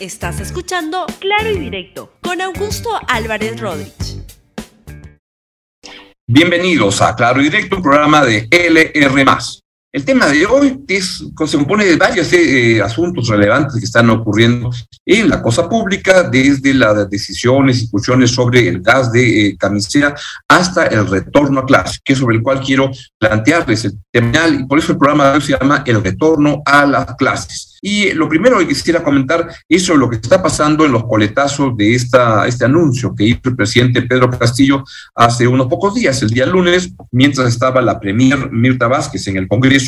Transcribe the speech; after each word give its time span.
Estás 0.00 0.38
escuchando 0.38 1.06
Claro 1.18 1.50
y 1.50 1.58
Directo 1.58 2.12
con 2.22 2.40
Augusto 2.40 2.88
Álvarez 3.08 3.58
Rodríguez. 3.60 4.22
Bienvenidos 6.24 7.02
a 7.02 7.16
Claro 7.16 7.40
y 7.40 7.44
Directo, 7.44 7.82
programa 7.82 8.24
de 8.24 8.46
LR. 8.48 9.24
El 9.90 10.04
tema 10.04 10.26
de 10.26 10.44
hoy 10.44 10.84
es, 10.86 11.24
se 11.46 11.56
compone 11.56 11.86
de 11.86 11.96
varios 11.96 12.30
eh, 12.34 12.78
asuntos 12.82 13.26
relevantes 13.28 13.78
que 13.78 13.86
están 13.86 14.10
ocurriendo 14.10 14.70
en 15.06 15.30
la 15.30 15.40
cosa 15.40 15.66
pública, 15.66 16.24
desde 16.24 16.74
las 16.74 17.08
decisiones 17.08 17.78
y 17.78 17.80
discusiones 17.80 18.30
sobre 18.30 18.68
el 18.68 18.82
gas 18.82 19.10
de 19.10 19.48
eh, 19.48 19.56
hasta 20.46 20.86
el 20.88 21.06
retorno 21.06 21.60
a 21.60 21.64
clase, 21.64 22.00
que 22.04 22.12
es 22.12 22.18
sobre 22.18 22.36
el 22.36 22.42
cual 22.42 22.60
quiero 22.60 22.90
plantearles 23.16 23.86
el 23.86 23.98
tema, 24.12 24.46
y 24.48 24.66
por 24.66 24.78
eso 24.78 24.92
el 24.92 24.98
programa 24.98 25.40
se 25.40 25.56
llama 25.58 25.82
El 25.86 26.04
retorno 26.04 26.60
a 26.66 26.84
las 26.84 27.14
clases. 27.16 27.78
Y 27.80 28.12
lo 28.12 28.28
primero 28.28 28.58
que 28.58 28.68
quisiera 28.68 29.02
comentar 29.02 29.48
es 29.68 29.84
sobre 29.84 30.00
lo 30.00 30.10
que 30.10 30.16
está 30.16 30.42
pasando 30.42 30.84
en 30.84 30.92
los 30.92 31.04
coletazos 31.04 31.76
de 31.76 31.94
esta, 31.94 32.46
este 32.46 32.64
anuncio 32.64 33.14
que 33.14 33.24
hizo 33.24 33.40
el 33.44 33.56
presidente 33.56 34.02
Pedro 34.02 34.30
Castillo 34.30 34.84
hace 35.14 35.46
unos 35.46 35.68
pocos 35.68 35.94
días, 35.94 36.20
el 36.22 36.30
día 36.30 36.44
lunes, 36.44 36.90
mientras 37.12 37.48
estaba 37.48 37.80
la 37.80 38.00
premier 38.00 38.50
Mirta 38.50 38.88
Vázquez 38.88 39.26
en 39.28 39.36
el 39.36 39.48
Congreso 39.48 39.78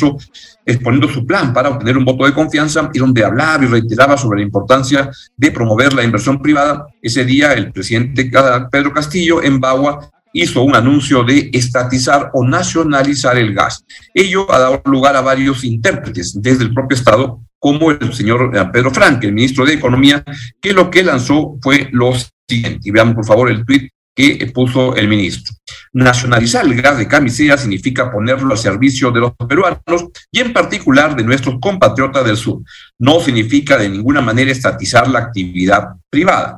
exponiendo 0.65 1.07
su 1.09 1.25
plan 1.25 1.53
para 1.53 1.69
obtener 1.69 1.97
un 1.97 2.05
voto 2.05 2.25
de 2.25 2.33
confianza 2.33 2.89
y 2.93 2.99
donde 2.99 3.23
hablaba 3.23 3.63
y 3.63 3.67
reiteraba 3.67 4.17
sobre 4.17 4.39
la 4.39 4.45
importancia 4.45 5.09
de 5.35 5.51
promover 5.51 5.93
la 5.93 6.03
inversión 6.03 6.41
privada. 6.41 6.87
Ese 7.01 7.25
día 7.25 7.53
el 7.53 7.71
presidente 7.71 8.29
Pedro 8.71 8.93
Castillo 8.93 9.41
en 9.43 9.59
Bagua 9.59 10.09
hizo 10.33 10.63
un 10.63 10.75
anuncio 10.75 11.23
de 11.23 11.49
estatizar 11.53 12.31
o 12.33 12.45
nacionalizar 12.45 13.37
el 13.37 13.53
gas. 13.53 13.83
Ello 14.13 14.51
ha 14.51 14.59
dado 14.59 14.81
lugar 14.85 15.15
a 15.15 15.21
varios 15.21 15.63
intérpretes 15.63 16.41
desde 16.41 16.63
el 16.63 16.73
propio 16.73 16.95
Estado 16.95 17.41
como 17.59 17.91
el 17.91 18.13
señor 18.13 18.51
eh, 18.55 18.65
Pedro 18.73 18.91
Frank, 18.91 19.23
el 19.23 19.33
ministro 19.33 19.65
de 19.65 19.73
Economía, 19.73 20.23
que 20.59 20.73
lo 20.73 20.89
que 20.89 21.03
lanzó 21.03 21.57
fue 21.61 21.89
lo 21.91 22.11
siguiente. 22.47 22.79
Y 22.83 22.91
veamos, 22.91 23.15
por 23.15 23.25
favor, 23.25 23.51
el 23.51 23.63
tuit 23.65 23.91
que 24.15 24.51
puso 24.53 24.95
el 24.95 25.07
ministro. 25.07 25.55
Nacionalizar 25.93 26.65
el 26.65 26.81
gas 26.81 26.97
de 26.97 27.07
camisea 27.07 27.57
significa 27.57 28.11
ponerlo 28.11 28.51
al 28.51 28.57
servicio 28.57 29.11
de 29.11 29.21
los 29.21 29.31
peruanos 29.47 30.07
y 30.31 30.39
en 30.39 30.53
particular 30.53 31.15
de 31.15 31.23
nuestros 31.23 31.55
compatriotas 31.59 32.25
del 32.25 32.37
sur. 32.37 32.61
No 32.99 33.19
significa 33.19 33.77
de 33.77 33.89
ninguna 33.89 34.21
manera 34.21 34.51
estatizar 34.51 35.07
la 35.07 35.19
actividad 35.19 35.89
privada, 36.09 36.57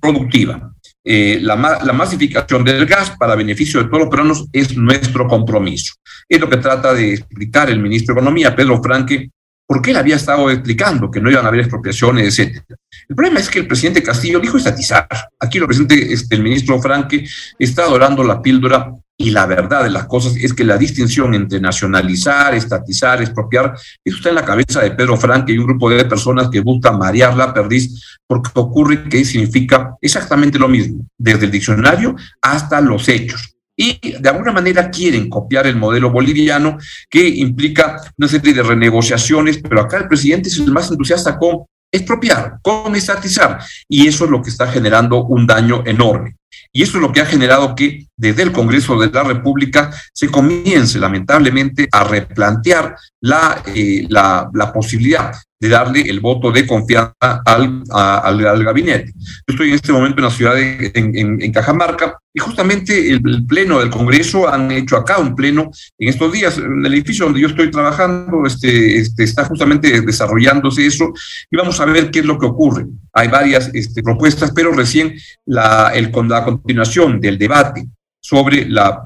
productiva. 0.00 0.72
Eh, 1.04 1.38
la, 1.40 1.56
la, 1.56 1.92
masificación 1.94 2.64
del 2.64 2.84
gas 2.84 3.12
para 3.18 3.34
beneficio 3.34 3.82
de 3.82 3.86
todos 3.86 4.00
los 4.00 4.10
peruanos 4.10 4.46
es 4.52 4.76
nuestro 4.76 5.26
compromiso. 5.26 5.94
Es 6.28 6.38
lo 6.38 6.50
que 6.50 6.58
trata 6.58 6.92
de 6.92 7.14
explicar 7.14 7.70
el 7.70 7.80
ministro 7.80 8.14
de 8.14 8.20
Economía, 8.20 8.54
Pedro 8.54 8.82
Franque, 8.82 9.30
porque 9.68 9.90
él 9.90 9.98
había 9.98 10.16
estado 10.16 10.50
explicando 10.50 11.10
que 11.10 11.20
no 11.20 11.30
iban 11.30 11.44
a 11.44 11.48
haber 11.48 11.60
expropiaciones, 11.60 12.38
etc. 12.38 12.62
El 13.06 13.14
problema 13.14 13.38
es 13.38 13.50
que 13.50 13.58
el 13.58 13.66
presidente 13.66 14.02
Castillo 14.02 14.40
dijo 14.40 14.56
estatizar. 14.56 15.06
Aquí 15.38 15.58
el 15.58 15.66
presidente, 15.66 16.10
este, 16.10 16.36
el 16.36 16.42
ministro 16.42 16.80
Franque 16.80 17.28
está 17.58 17.82
adorando 17.82 18.24
la 18.24 18.40
píldora 18.40 18.94
y 19.14 19.30
la 19.30 19.44
verdad 19.44 19.84
de 19.84 19.90
las 19.90 20.06
cosas 20.06 20.36
es 20.36 20.54
que 20.54 20.64
la 20.64 20.78
distinción 20.78 21.34
entre 21.34 21.60
nacionalizar, 21.60 22.54
estatizar, 22.54 23.20
expropiar, 23.20 23.74
eso 24.02 24.16
está 24.16 24.30
en 24.30 24.36
la 24.36 24.44
cabeza 24.46 24.80
de 24.80 24.92
Pedro 24.92 25.18
Franque 25.18 25.52
y 25.52 25.58
un 25.58 25.66
grupo 25.66 25.90
de 25.90 26.02
personas 26.06 26.48
que 26.48 26.60
buscan 26.60 26.98
marear 26.98 27.36
la 27.36 27.52
perdiz 27.52 28.18
porque 28.26 28.50
ocurre 28.54 29.06
que 29.06 29.22
significa 29.22 29.96
exactamente 30.00 30.58
lo 30.58 30.68
mismo, 30.68 31.04
desde 31.18 31.44
el 31.44 31.50
diccionario 31.50 32.16
hasta 32.40 32.80
los 32.80 33.06
hechos 33.06 33.57
y 33.80 34.18
de 34.18 34.28
alguna 34.28 34.50
manera 34.50 34.90
quieren 34.90 35.30
copiar 35.30 35.68
el 35.68 35.76
modelo 35.76 36.10
boliviano 36.10 36.78
que 37.08 37.26
implica 37.28 38.02
una 38.18 38.26
serie 38.26 38.52
de 38.52 38.64
renegociaciones, 38.64 39.58
pero 39.58 39.80
acá 39.80 39.98
el 39.98 40.08
presidente 40.08 40.48
es 40.48 40.58
el 40.58 40.72
más 40.72 40.90
entusiasta 40.90 41.38
con 41.38 41.64
expropiar, 41.90 42.58
con 42.60 42.96
estatizar, 42.96 43.60
y 43.88 44.08
eso 44.08 44.24
es 44.24 44.30
lo 44.30 44.42
que 44.42 44.50
está 44.50 44.66
generando 44.66 45.24
un 45.24 45.46
daño 45.46 45.84
enorme. 45.86 46.36
Y 46.72 46.82
eso 46.82 46.98
es 46.98 47.02
lo 47.02 47.12
que 47.12 47.20
ha 47.20 47.26
generado 47.26 47.74
que 47.74 48.06
desde 48.16 48.42
el 48.42 48.52
Congreso 48.52 48.98
de 48.98 49.10
la 49.10 49.22
República 49.22 49.90
se 50.12 50.28
comience 50.28 50.98
lamentablemente 50.98 51.88
a 51.92 52.02
replantear 52.04 52.96
la, 53.20 53.62
eh, 53.74 54.06
la, 54.08 54.50
la 54.52 54.72
posibilidad 54.72 55.32
de 55.60 55.68
darle 55.68 56.02
el 56.02 56.20
voto 56.20 56.52
de 56.52 56.66
confianza 56.66 57.42
al, 57.44 57.82
al, 57.90 58.64
gabinete. 58.64 59.12
Yo 59.16 59.52
estoy 59.54 59.68
en 59.70 59.74
este 59.74 59.92
momento 59.92 60.18
en 60.18 60.24
la 60.24 60.30
ciudad 60.30 60.54
de 60.54 60.92
en, 60.94 61.42
en, 61.42 61.52
Cajamarca 61.52 62.16
y 62.32 62.38
justamente 62.38 63.10
el, 63.10 63.44
Pleno 63.46 63.80
del 63.80 63.90
Congreso 63.90 64.48
han 64.48 64.70
hecho 64.70 64.96
acá 64.96 65.18
un 65.18 65.34
pleno 65.34 65.70
en 65.98 66.08
estos 66.08 66.32
días. 66.32 66.58
En 66.58 66.86
el 66.86 66.94
edificio 66.94 67.24
donde 67.24 67.40
yo 67.40 67.48
estoy 67.48 67.70
trabajando 67.70 68.46
este, 68.46 68.98
este, 68.98 69.24
está 69.24 69.44
justamente 69.46 70.00
desarrollándose 70.00 70.86
eso 70.86 71.12
y 71.50 71.56
vamos 71.56 71.80
a 71.80 71.86
ver 71.86 72.10
qué 72.10 72.20
es 72.20 72.24
lo 72.24 72.38
que 72.38 72.46
ocurre. 72.46 72.86
Hay 73.12 73.28
varias 73.28 73.70
este, 73.74 74.02
propuestas, 74.02 74.52
pero 74.54 74.70
recién 74.72 75.14
la, 75.46 75.90
el, 75.92 76.12
con 76.12 76.28
la 76.28 76.44
continuación 76.44 77.20
del 77.20 77.36
debate 77.36 77.88
sobre 78.20 78.68
la, 78.68 79.02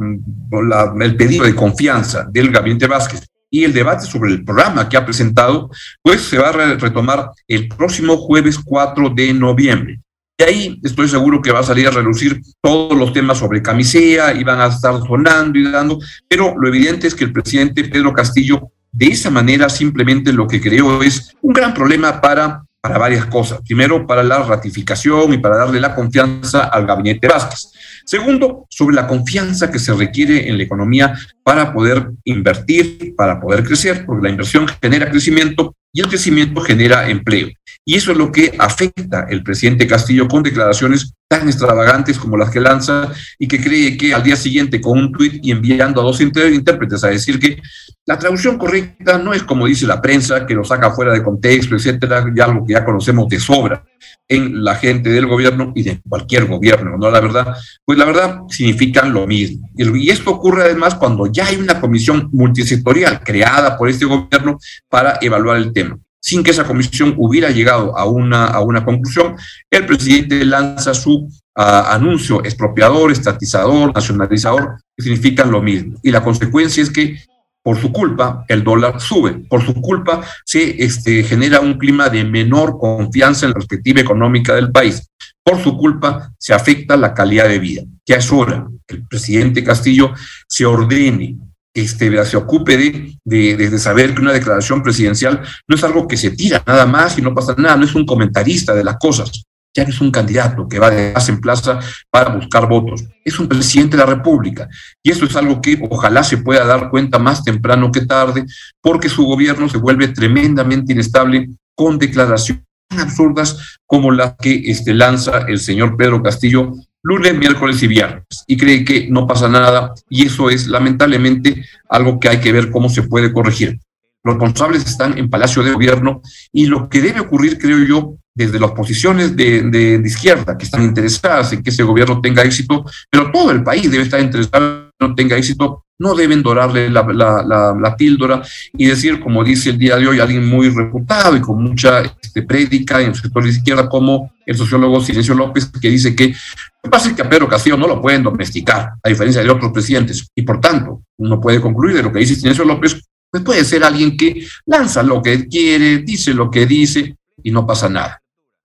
la, 0.50 0.92
el 1.00 1.16
pedido 1.16 1.44
de 1.44 1.54
confianza 1.54 2.26
del 2.30 2.50
gabinete 2.50 2.86
Vázquez 2.86 3.31
y 3.52 3.64
el 3.64 3.72
debate 3.74 4.06
sobre 4.06 4.32
el 4.32 4.44
programa 4.44 4.88
que 4.88 4.96
ha 4.96 5.04
presentado, 5.04 5.70
pues 6.02 6.22
se 6.22 6.38
va 6.38 6.48
a 6.48 6.52
retomar 6.52 7.30
el 7.46 7.68
próximo 7.68 8.16
jueves 8.16 8.58
4 8.58 9.10
de 9.10 9.34
noviembre. 9.34 10.00
Y 10.38 10.42
ahí 10.42 10.80
estoy 10.82 11.06
seguro 11.06 11.42
que 11.42 11.52
va 11.52 11.60
a 11.60 11.62
salir 11.62 11.86
a 11.86 11.90
relucir 11.90 12.40
todos 12.62 12.96
los 12.96 13.12
temas 13.12 13.38
sobre 13.38 13.60
camisea 13.60 14.32
y 14.32 14.42
van 14.42 14.60
a 14.60 14.68
estar 14.68 14.98
sonando 15.06 15.58
y 15.58 15.70
dando, 15.70 15.98
pero 16.26 16.54
lo 16.58 16.66
evidente 16.66 17.06
es 17.06 17.14
que 17.14 17.24
el 17.24 17.32
presidente 17.32 17.84
Pedro 17.84 18.14
Castillo 18.14 18.72
de 18.90 19.06
esa 19.06 19.30
manera 19.30 19.69
simplemente 19.69 20.32
lo 20.32 20.46
que 20.46 20.60
creo 20.60 21.02
es 21.02 21.34
un 21.42 21.52
gran 21.52 21.74
problema 21.74 22.22
para, 22.22 22.64
para 22.82 22.98
varias 22.98 23.26
cosas. 23.26 23.60
Primero, 23.65 24.04
para 24.09 24.25
la 24.25 24.43
ratificación 24.43 25.32
y 25.32 25.38
para 25.38 25.56
darle 25.56 25.78
la 25.78 25.94
confianza 25.94 26.65
al 26.65 26.84
gabinete 26.84 27.28
Vázquez. 27.28 27.70
Segundo, 28.04 28.66
sobre 28.69 28.97
la 28.97 29.06
confianza 29.06 29.70
que 29.70 29.78
se 29.78 29.94
requiere 29.94 30.48
en 30.48 30.59
la 30.59 30.65
economía 30.65 31.15
para 31.44 31.72
poder 31.72 32.10
invertir, 32.25 33.15
para 33.16 33.41
poder 33.41 33.62
crecer, 33.62 34.04
porque 34.04 34.25
la 34.25 34.31
inversión 34.31 34.66
genera 34.82 35.09
crecimiento 35.09 35.76
y 35.93 36.00
el 36.00 36.09
crecimiento 36.09 36.60
genera 36.60 37.09
empleo. 37.09 37.50
Y 37.84 37.97
eso 37.97 38.12
es 38.12 38.19
lo 38.19 38.31
que 38.31 38.54
afecta 38.59 39.26
el 39.28 39.43
presidente 39.43 39.87
Castillo 39.87 40.28
con 40.28 40.43
declaraciones 40.43 41.15
tan 41.28 41.48
extravagantes 41.48 42.19
como 42.19 42.37
las 42.37 42.50
que 42.50 42.60
lanza 42.60 43.10
y 43.38 43.48
que 43.48 43.60
cree 43.60 43.97
que 43.97 44.15
al 44.15 44.22
día 44.22 44.37
siguiente 44.37 44.81
con 44.81 44.98
un 44.98 45.12
tuit 45.12 45.44
y 45.44 45.50
enviando 45.50 46.00
a 46.00 46.04
dos 46.04 46.20
intérpretes 46.20 47.03
a 47.03 47.09
decir 47.09 47.41
que 47.41 47.60
la 48.06 48.19
traducción 48.19 48.59
correcta 48.59 49.19
no 49.19 49.32
es 49.32 49.43
como 49.43 49.66
dice 49.66 49.87
la 49.87 50.03
prensa, 50.03 50.47
que 50.47 50.54
lo 50.54 50.65
saca 50.65 50.91
fuera 50.91 51.12
de 51.12 51.22
contexto, 51.22 51.75
etcétera, 51.75 52.26
ya 52.34 52.44
algo 52.44 52.66
que 52.66 52.75
ya 52.75 52.84
conocemos 52.84 53.28
de 53.28 53.41
sobra 53.41 53.84
en 54.28 54.62
la 54.62 54.75
gente 54.76 55.10
del 55.10 55.26
gobierno 55.26 55.72
y 55.75 55.82
de 55.82 56.00
cualquier 56.09 56.47
gobierno, 56.47 56.97
¿no? 56.99 57.10
La 57.10 57.20
verdad, 57.20 57.56
pues 57.84 57.99
la 57.99 58.04
verdad 58.04 58.41
significan 58.49 59.12
lo 59.12 59.26
mismo. 59.26 59.69
Y 59.76 60.10
esto 60.10 60.31
ocurre 60.31 60.64
además 60.64 60.94
cuando 60.97 61.26
ya 61.26 61.47
hay 61.47 61.56
una 61.56 61.81
comisión 61.81 62.28
multisectorial 62.32 63.22
creada 63.25 63.76
por 63.76 63.88
este 63.88 64.04
gobierno 64.04 64.59
para 64.88 65.19
evaluar 65.20 65.59
el 65.59 65.72
tema. 65.72 65.99
Sin 66.22 66.44
que 66.44 66.52
esa 66.52 66.64
comisión 66.64 67.14
hubiera 67.18 67.50
llegado 67.50 67.98
a 67.98 68.04
una, 68.06 68.46
a 68.46 68.60
una 68.60 68.84
conclusión, 68.84 69.36
el 69.70 69.86
presidente 69.86 70.44
lanza 70.44 70.94
su 70.94 71.28
ah, 71.56 71.92
anuncio 71.92 72.44
expropiador, 72.44 73.10
estatizador, 73.10 73.92
nacionalizador, 73.92 74.78
que 74.96 75.02
significan 75.02 75.50
lo 75.50 75.60
mismo. 75.60 75.98
Y 76.02 76.12
la 76.12 76.22
consecuencia 76.22 76.82
es 76.82 76.90
que 76.90 77.18
por 77.62 77.80
su 77.80 77.92
culpa 77.92 78.44
el 78.48 78.64
dólar 78.64 79.00
sube, 79.00 79.32
por 79.48 79.64
su 79.64 79.74
culpa 79.74 80.24
se 80.44 80.82
este, 80.82 81.22
genera 81.22 81.60
un 81.60 81.78
clima 81.78 82.08
de 82.08 82.24
menor 82.24 82.78
confianza 82.78 83.46
en 83.46 83.50
la 83.50 83.54
perspectiva 83.54 84.00
económica 84.00 84.54
del 84.54 84.72
país, 84.72 85.08
por 85.44 85.62
su 85.62 85.76
culpa 85.76 86.32
se 86.38 86.54
afecta 86.54 86.96
la 86.96 87.14
calidad 87.14 87.48
de 87.48 87.58
vida. 87.58 87.82
Ya 88.06 88.16
es 88.16 88.32
hora 88.32 88.66
que 88.86 88.96
el 88.96 89.06
presidente 89.06 89.62
Castillo 89.64 90.12
se 90.48 90.66
ordene, 90.66 91.36
este, 91.74 92.24
se 92.24 92.36
ocupe 92.36 92.76
de, 92.76 93.18
de, 93.24 93.56
de, 93.56 93.78
saber 93.78 94.14
que 94.14 94.20
una 94.20 94.32
declaración 94.32 94.82
presidencial 94.82 95.42
no 95.66 95.76
es 95.76 95.84
algo 95.84 96.06
que 96.06 96.16
se 96.16 96.30
tira 96.30 96.62
nada 96.66 96.86
más 96.86 97.18
y 97.18 97.22
no 97.22 97.34
pasa 97.34 97.54
nada, 97.56 97.76
no 97.76 97.84
es 97.84 97.94
un 97.94 98.04
comentarista 98.04 98.74
de 98.74 98.84
las 98.84 98.96
cosas 98.98 99.44
ya 99.74 99.84
no 99.84 99.90
es 99.90 100.00
un 100.00 100.10
candidato 100.10 100.69
que 100.69 100.78
va 100.78 100.90
de 100.90 101.12
plaza 101.12 101.32
en 101.32 101.40
plaza 101.40 101.80
para 102.10 102.34
buscar 102.34 102.69
votos, 102.69 103.04
es 103.24 103.38
un 103.38 103.48
presidente 103.48 103.96
de 103.96 104.04
la 104.04 104.10
República. 104.14 104.69
Y 105.02 105.10
eso 105.10 105.24
es 105.24 105.34
algo 105.36 105.60
que 105.60 105.80
ojalá 105.90 106.22
se 106.22 106.38
pueda 106.38 106.64
dar 106.64 106.90
cuenta 106.90 107.19
más 107.19 107.42
temprano 107.42 107.90
que 107.90 108.02
tarde, 108.02 108.44
porque 108.80 109.08
su 109.08 109.25
gobierno 109.25 109.68
se 109.68 109.78
vuelve 109.78 110.08
tremendamente 110.08 110.92
inestable 110.92 111.48
con 111.75 111.98
declaraciones 111.98 112.64
absurdas 112.90 113.78
como 113.86 114.10
las 114.10 114.34
que 114.36 114.62
este, 114.66 114.92
lanza 114.92 115.46
el 115.48 115.58
señor 115.58 115.96
Pedro 115.96 116.22
Castillo 116.22 116.72
lunes, 117.02 117.37
miércoles 117.37 117.82
y 117.82 117.88
viernes, 117.88 118.44
y 118.46 118.56
cree 118.56 118.84
que 118.84 119.08
no 119.10 119.26
pasa 119.26 119.49
nada, 119.49 119.93
y 120.08 120.26
eso 120.26 120.50
es 120.50 120.69
lamentablemente 120.69 121.64
algo 121.88 122.20
que 122.20 122.28
hay 122.28 122.40
que 122.40 122.52
ver 122.52 122.70
cómo 122.70 122.88
se 122.88 123.02
puede 123.02 123.32
corregir. 123.32 123.78
Los 124.25 124.37
responsables 124.37 124.87
están 124.87 125.19
en 125.19 125.28
Palacio 125.28 125.64
de 125.64 125.72
Gobierno 125.72 126.22
y 126.52 126.66
lo 126.66 126.88
que 126.88 127.00
debe 127.00 127.20
ocurrir, 127.20 127.58
creo 127.58 127.84
yo, 127.84 128.16
desde 128.34 128.60
las 128.60 128.70
posiciones 128.70 129.37
de, 129.37 129.62
de, 129.62 130.00
izquierda 130.04 130.56
que 130.56 130.64
están 130.64 130.84
interesadas 130.84 131.52
en 131.52 131.62
que 131.62 131.70
ese 131.70 131.82
gobierno 131.82 132.20
tenga 132.20 132.43
éxito, 132.43 132.84
pero 133.10 133.31
todo 133.31 133.50
el 133.50 133.62
país 133.62 133.90
debe 133.90 134.04
estar 134.04 134.20
interesado 134.20 134.91
no 135.00 135.14
tenga 135.14 135.36
éxito, 135.36 135.84
no 135.98 136.14
deben 136.14 136.42
dorarle 136.42 136.90
la, 136.90 137.02
la, 137.04 137.96
píldora 137.96 138.42
y 138.72 138.86
decir, 138.86 139.20
como 139.20 139.44
dice 139.44 139.70
el 139.70 139.78
día 139.78 139.96
de 139.96 140.08
hoy, 140.08 140.20
alguien 140.20 140.48
muy 140.48 140.68
reputado 140.68 141.36
y 141.36 141.40
con 141.40 141.62
mucha 141.62 142.00
este, 142.00 142.42
prédica 142.42 143.00
en 143.00 143.08
el 143.08 143.14
sector 143.14 143.44
de 143.44 143.50
izquierda, 143.50 143.88
como 143.88 144.32
el 144.44 144.56
sociólogo 144.56 145.00
Silencio 145.00 145.34
López, 145.34 145.70
que 145.80 145.88
dice 145.88 146.16
que 146.16 146.28
lo 146.28 146.34
que 146.82 146.90
pasa 146.90 147.08
es 147.08 147.14
que 147.14 147.22
a 147.22 147.28
Pedro 147.28 147.48
Castillo 147.48 147.76
no 147.76 147.86
lo 147.86 148.00
pueden 148.00 148.22
domesticar, 148.22 148.94
a 149.02 149.08
diferencia 149.08 149.42
de 149.42 149.50
otros 149.50 149.70
presidentes, 149.72 150.26
y 150.34 150.42
por 150.42 150.60
tanto, 150.60 151.02
uno 151.18 151.40
puede 151.40 151.60
concluir 151.60 151.96
de 151.96 152.02
lo 152.02 152.12
que 152.12 152.20
dice 152.20 152.34
Silencio 152.34 152.64
López, 152.64 153.00
pues 153.30 153.44
puede 153.44 153.64
ser 153.64 153.84
alguien 153.84 154.16
que 154.16 154.46
lanza 154.66 155.02
lo 155.02 155.22
que 155.22 155.46
quiere, 155.46 155.98
dice 155.98 156.34
lo 156.34 156.50
que 156.50 156.66
dice 156.66 157.16
y 157.42 157.50
no 157.50 157.66
pasa 157.66 157.88
nada. 157.88 158.21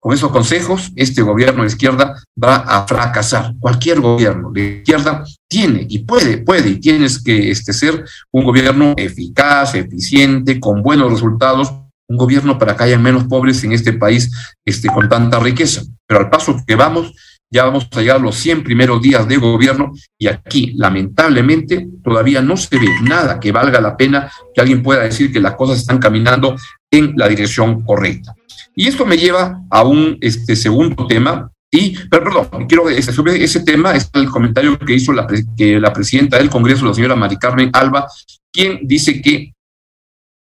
Con 0.08 0.14
esos 0.14 0.32
consejos, 0.32 0.94
este 0.96 1.22
gobierno 1.22 1.64
de 1.64 1.68
izquierda 1.68 2.16
va 2.42 2.56
a 2.56 2.88
fracasar. 2.88 3.52
Cualquier 3.60 4.00
gobierno 4.00 4.52
de 4.54 4.78
izquierda 4.78 5.26
tiene 5.50 5.86
y 5.90 6.00
puede, 6.00 6.38
puede 6.38 6.70
y 6.70 6.80
tienes 6.80 7.22
que 7.22 7.52
este, 7.52 7.74
ser 7.74 8.06
un 8.32 8.46
gobierno 8.46 8.94
eficaz, 8.96 9.76
eficiente, 9.76 10.62
con 10.62 10.82
buenos 10.82 11.12
resultados, 11.12 11.74
un 12.08 12.16
gobierno 12.16 12.58
para 12.58 12.78
que 12.78 12.86
haya 12.86 12.98
menos 12.98 13.26
pobres 13.26 13.62
en 13.66 13.74
este 13.74 13.92
país 13.92 14.32
este, 14.64 14.88
con 14.88 15.10
tanta 15.10 15.42
riqueza. 15.42 15.82
Pero 16.08 16.22
al 16.22 16.30
paso 16.30 16.56
que 16.66 16.76
vamos, 16.76 17.14
ya 17.52 17.66
vamos 17.66 17.90
a 17.92 18.00
llegar 18.00 18.16
a 18.16 18.20
los 18.20 18.38
100 18.38 18.64
primeros 18.64 19.02
días 19.02 19.28
de 19.28 19.36
gobierno 19.36 19.92
y 20.18 20.28
aquí, 20.28 20.72
lamentablemente, 20.78 21.86
todavía 22.02 22.42
no 22.42 22.56
se 22.56 22.80
ve 22.80 22.88
nada 23.02 23.42
que 23.42 23.52
valga 23.52 23.82
la 23.82 23.98
pena 23.98 24.32
que 24.56 24.62
alguien 24.62 24.82
pueda 24.82 25.04
decir 25.04 25.34
que 25.34 25.42
las 25.42 25.56
cosas 25.56 25.80
están 25.80 25.98
caminando 25.98 26.56
en 26.90 27.12
la 27.18 27.28
dirección 27.28 27.84
correcta. 27.84 28.37
Y 28.80 28.88
esto 28.88 29.08
me 29.08 29.18
lleva 29.18 29.64
a 29.72 29.84
un 29.84 30.20
este, 30.22 30.56
segundo 30.56 31.08
tema, 31.08 31.52
y, 31.72 31.98
pero, 32.12 32.24
perdón, 32.24 32.68
quiero, 32.68 32.88
este, 32.90 33.12
sobre 33.12 33.44
ese 33.44 33.62
tema 33.62 33.96
es 33.96 34.08
el 34.14 34.30
comentario 34.30 34.78
que 34.78 34.94
hizo 34.94 35.12
la, 35.12 35.26
que 35.58 35.80
la 35.80 35.92
presidenta 35.92 36.38
del 36.38 36.52
Congreso, 36.52 36.86
la 36.86 36.94
señora 36.94 37.16
Mari 37.16 37.38
Carmen 37.38 37.72
Alba, 37.74 38.08
quien 38.54 38.82
dice 38.84 39.20
que 39.20 39.52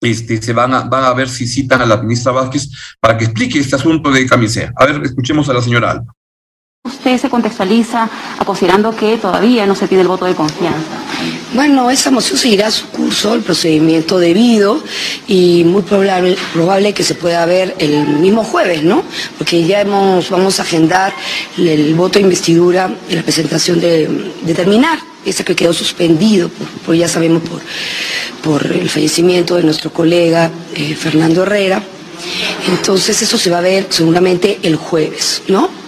este, 0.01 0.41
se 0.41 0.53
van 0.53 0.73
a, 0.73 0.83
van 0.83 1.03
a 1.03 1.13
ver 1.13 1.27
si 1.27 1.45
citan 1.45 1.81
a 1.81 1.85
la 1.85 1.97
ministra 1.97 2.31
Vázquez 2.31 2.69
para 3.01 3.17
que 3.17 3.25
explique 3.25 3.59
este 3.59 3.75
asunto 3.75 4.09
de 4.09 4.25
camisea. 4.25 4.71
A 4.77 4.85
ver, 4.85 5.03
escuchemos 5.03 5.49
a 5.49 5.53
la 5.53 5.61
señora 5.61 5.91
Alba. 5.91 6.13
Usted 6.83 7.19
se 7.19 7.29
contextualiza 7.29 8.09
considerando 8.43 8.95
que 8.95 9.17
todavía 9.17 9.67
no 9.67 9.75
se 9.75 9.87
pide 9.87 10.01
el 10.01 10.07
voto 10.07 10.25
de 10.25 10.33
confianza. 10.33 10.97
Bueno, 11.53 11.91
esa 11.91 12.09
moción 12.09 12.39
seguirá 12.39 12.71
su 12.71 12.87
curso, 12.87 13.35
el 13.35 13.41
procedimiento 13.41 14.17
debido 14.17 14.81
y 15.27 15.63
muy 15.63 15.83
probable, 15.83 16.35
probable 16.53 16.93
que 16.93 17.03
se 17.03 17.13
pueda 17.13 17.45
ver 17.45 17.75
el 17.77 18.07
mismo 18.07 18.43
jueves, 18.43 18.81
¿no? 18.81 19.03
Porque 19.37 19.63
ya 19.63 19.81
hemos, 19.81 20.31
vamos 20.31 20.59
a 20.59 20.63
agendar 20.63 21.13
el 21.55 21.93
voto 21.93 22.17
de 22.17 22.23
investidura 22.23 22.91
y 23.07 23.13
la 23.13 23.21
presentación 23.21 23.79
de, 23.79 24.31
terminar, 24.55 24.97
ese 25.23 25.43
que 25.43 25.55
quedó 25.55 25.73
suspendido, 25.73 26.49
por, 26.83 26.95
ya 26.95 27.07
sabemos, 27.07 27.43
por, 27.43 27.61
por 28.43 28.71
el 28.71 28.89
fallecimiento 28.89 29.55
de 29.55 29.63
nuestro 29.63 29.93
colega 29.93 30.49
eh, 30.73 30.95
Fernando 30.95 31.43
Herrera. 31.43 31.83
Entonces 32.67 33.21
eso 33.21 33.37
se 33.37 33.51
va 33.51 33.59
a 33.59 33.61
ver 33.61 33.85
seguramente 33.89 34.59
el 34.63 34.77
jueves, 34.77 35.43
¿no? 35.47 35.80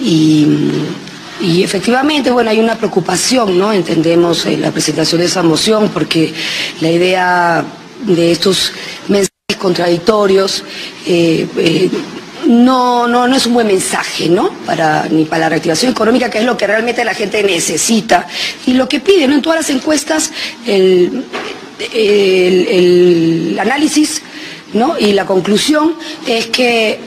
Y, 0.00 1.62
efectivamente, 1.62 2.30
bueno, 2.30 2.50
hay 2.50 2.58
una 2.58 2.76
preocupación, 2.76 3.58
¿no? 3.58 3.72
Entendemos 3.72 4.46
eh, 4.46 4.56
la 4.56 4.70
presentación 4.70 5.20
de 5.20 5.26
esa 5.26 5.42
moción 5.42 5.90
porque 5.90 6.32
la 6.80 6.90
idea 6.90 7.64
de 8.04 8.32
estos 8.32 8.72
mensajes 9.08 9.30
contradictorios 9.58 10.64
eh, 11.06 11.46
eh, 11.56 11.90
no, 12.46 13.06
no, 13.06 13.28
no 13.28 13.36
es 13.36 13.46
un 13.46 13.54
buen 13.54 13.66
mensaje, 13.66 14.28
¿no? 14.28 14.50
Para, 14.66 15.06
ni 15.08 15.24
para 15.26 15.42
la 15.42 15.48
reactivación 15.50 15.92
económica, 15.92 16.30
que 16.30 16.38
es 16.38 16.44
lo 16.44 16.56
que 16.56 16.66
realmente 16.66 17.04
la 17.04 17.14
gente 17.14 17.42
necesita. 17.42 18.26
Y 18.66 18.72
lo 18.72 18.88
que 18.88 19.00
piden, 19.00 19.30
¿no? 19.30 19.36
En 19.36 19.42
todas 19.42 19.60
las 19.60 19.70
encuestas, 19.70 20.32
el, 20.66 21.24
el 21.92 23.58
análisis, 23.60 24.22
¿no? 24.72 24.98
Y 24.98 25.12
la 25.12 25.26
conclusión 25.26 25.94
es 26.26 26.46
que 26.46 26.98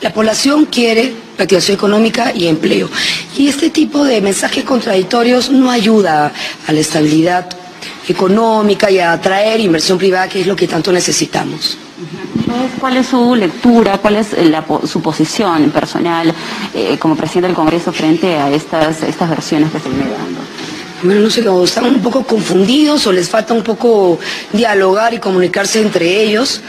la 0.00 0.12
población 0.12 0.66
quiere 0.66 1.12
reactivación 1.38 1.76
económica 1.76 2.32
y 2.34 2.46
empleo. 2.46 2.90
Y 3.36 3.48
este 3.48 3.70
tipo 3.70 4.04
de 4.04 4.20
mensajes 4.20 4.64
contradictorios 4.64 5.50
no 5.50 5.70
ayuda 5.70 6.32
a 6.66 6.72
la 6.72 6.80
estabilidad 6.80 7.48
económica 8.08 8.90
y 8.90 8.98
a 8.98 9.12
atraer 9.12 9.60
inversión 9.60 9.96
privada, 9.96 10.28
que 10.28 10.40
es 10.40 10.46
lo 10.46 10.56
que 10.56 10.66
tanto 10.66 10.92
necesitamos. 10.92 11.78
¿Cuál 12.80 12.96
es 12.96 13.08
su 13.08 13.34
lectura, 13.34 13.98
cuál 13.98 14.16
es 14.16 14.28
su 14.84 15.02
posición 15.02 15.70
personal 15.70 16.32
eh, 16.74 16.96
como 16.98 17.16
presidente 17.16 17.48
del 17.48 17.56
Congreso 17.56 17.92
frente 17.92 18.36
a 18.36 18.50
estas, 18.50 19.02
estas 19.02 19.28
versiones 19.28 19.70
que 19.70 19.80
se 19.80 19.88
vienen 19.88 20.10
dando? 20.10 20.57
Bueno, 21.02 21.20
no 21.20 21.30
sé, 21.30 21.44
cómo 21.44 21.64
están 21.64 21.84
un 21.84 22.00
poco 22.00 22.24
confundidos 22.24 23.06
o 23.06 23.12
les 23.12 23.28
falta 23.28 23.54
un 23.54 23.62
poco 23.62 24.18
dialogar 24.52 25.14
y 25.14 25.18
comunicarse 25.18 25.80
entre 25.80 26.22
ellos. 26.22 26.60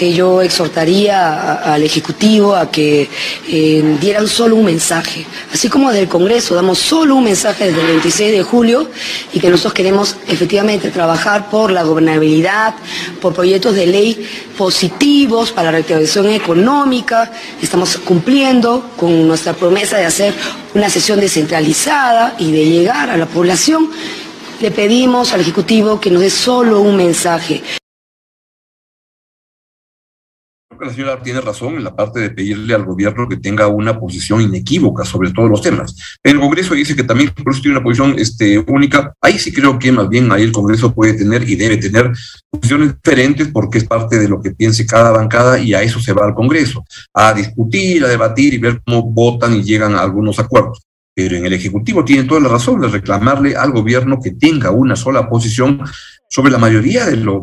Eh, 0.00 0.12
yo 0.12 0.42
exhortaría 0.42 1.54
al 1.54 1.82
Ejecutivo 1.82 2.54
a 2.54 2.70
que 2.70 3.08
eh, 3.48 3.96
dieran 4.00 4.28
solo 4.28 4.56
un 4.56 4.66
mensaje. 4.66 5.24
Así 5.52 5.68
como 5.68 5.88
desde 5.88 6.02
el 6.02 6.08
Congreso 6.08 6.54
damos 6.54 6.78
solo 6.78 7.16
un 7.16 7.24
mensaje 7.24 7.66
desde 7.66 7.80
el 7.80 7.86
26 7.86 8.32
de 8.32 8.42
julio 8.42 8.90
y 9.32 9.40
que 9.40 9.48
nosotros 9.48 9.72
queremos 9.72 10.16
efectivamente 10.26 10.90
trabajar 10.90 11.48
por 11.48 11.70
la 11.70 11.82
gobernabilidad, 11.82 12.74
por 13.22 13.32
proyectos 13.32 13.74
de 13.74 13.86
ley 13.86 14.28
positivos 14.56 15.50
para 15.52 15.66
la 15.66 15.72
reactivación 15.72 16.28
económica. 16.30 17.30
Estamos 17.62 17.96
cumpliendo 17.98 18.90
con 18.96 19.26
nuestra 19.26 19.54
promesa 19.54 19.96
de 19.96 20.04
hacer 20.04 20.34
una 20.74 20.90
sesión 20.90 21.20
descentralizada 21.20 22.34
y 22.38 22.52
de 22.52 22.66
llegar 22.66 23.10
a 23.10 23.16
la 23.16 23.26
población, 23.26 23.77
le 24.60 24.70
pedimos 24.70 25.32
al 25.32 25.40
Ejecutivo 25.40 26.00
que 26.00 26.10
nos 26.10 26.22
dé 26.22 26.30
solo 26.30 26.80
un 26.80 26.96
mensaje. 26.96 27.62
la 30.80 30.92
señora 30.92 31.22
tiene 31.22 31.40
razón 31.40 31.74
en 31.74 31.84
la 31.84 31.94
parte 31.94 32.20
de 32.20 32.30
pedirle 32.30 32.74
al 32.74 32.84
gobierno 32.84 33.28
que 33.28 33.36
tenga 33.36 33.66
una 33.66 33.98
posición 33.98 34.40
inequívoca 34.40 35.04
sobre 35.04 35.32
todos 35.32 35.50
los 35.50 35.62
temas. 35.62 35.96
El 36.22 36.38
Congreso 36.38 36.74
dice 36.74 36.94
que 36.94 37.04
también 37.04 37.32
tiene 37.34 37.76
una 37.76 37.82
posición 37.82 38.14
este, 38.18 38.58
única. 38.58 39.12
Ahí 39.20 39.38
sí 39.38 39.52
creo 39.52 39.78
que 39.78 39.90
más 39.92 40.08
bien 40.08 40.30
ahí 40.30 40.42
el 40.42 40.52
Congreso 40.52 40.94
puede 40.94 41.14
tener 41.14 41.48
y 41.48 41.56
debe 41.56 41.76
tener 41.76 42.12
posiciones 42.50 42.94
diferentes 42.94 43.48
porque 43.48 43.78
es 43.78 43.84
parte 43.84 44.18
de 44.18 44.28
lo 44.28 44.40
que 44.40 44.52
piense 44.52 44.86
cada 44.86 45.10
bancada 45.10 45.58
y 45.58 45.74
a 45.74 45.82
eso 45.82 46.00
se 46.00 46.12
va 46.12 46.26
al 46.26 46.34
Congreso, 46.34 46.84
a 47.12 47.32
discutir, 47.32 48.04
a 48.04 48.08
debatir 48.08 48.54
y 48.54 48.58
ver 48.58 48.80
cómo 48.84 49.02
votan 49.02 49.54
y 49.54 49.62
llegan 49.62 49.94
a 49.94 50.02
algunos 50.02 50.38
acuerdos 50.38 50.87
pero 51.18 51.34
en 51.34 51.44
el 51.44 51.52
Ejecutivo 51.52 52.04
tiene 52.04 52.28
toda 52.28 52.40
la 52.40 52.48
razón 52.48 52.80
de 52.80 52.86
reclamarle 52.86 53.56
al 53.56 53.72
gobierno 53.72 54.20
que 54.22 54.30
tenga 54.30 54.70
una 54.70 54.94
sola 54.94 55.28
posición 55.28 55.82
sobre 56.28 56.52
la 56.52 56.58
mayoría 56.58 57.06
de, 57.06 57.16
los, 57.16 57.42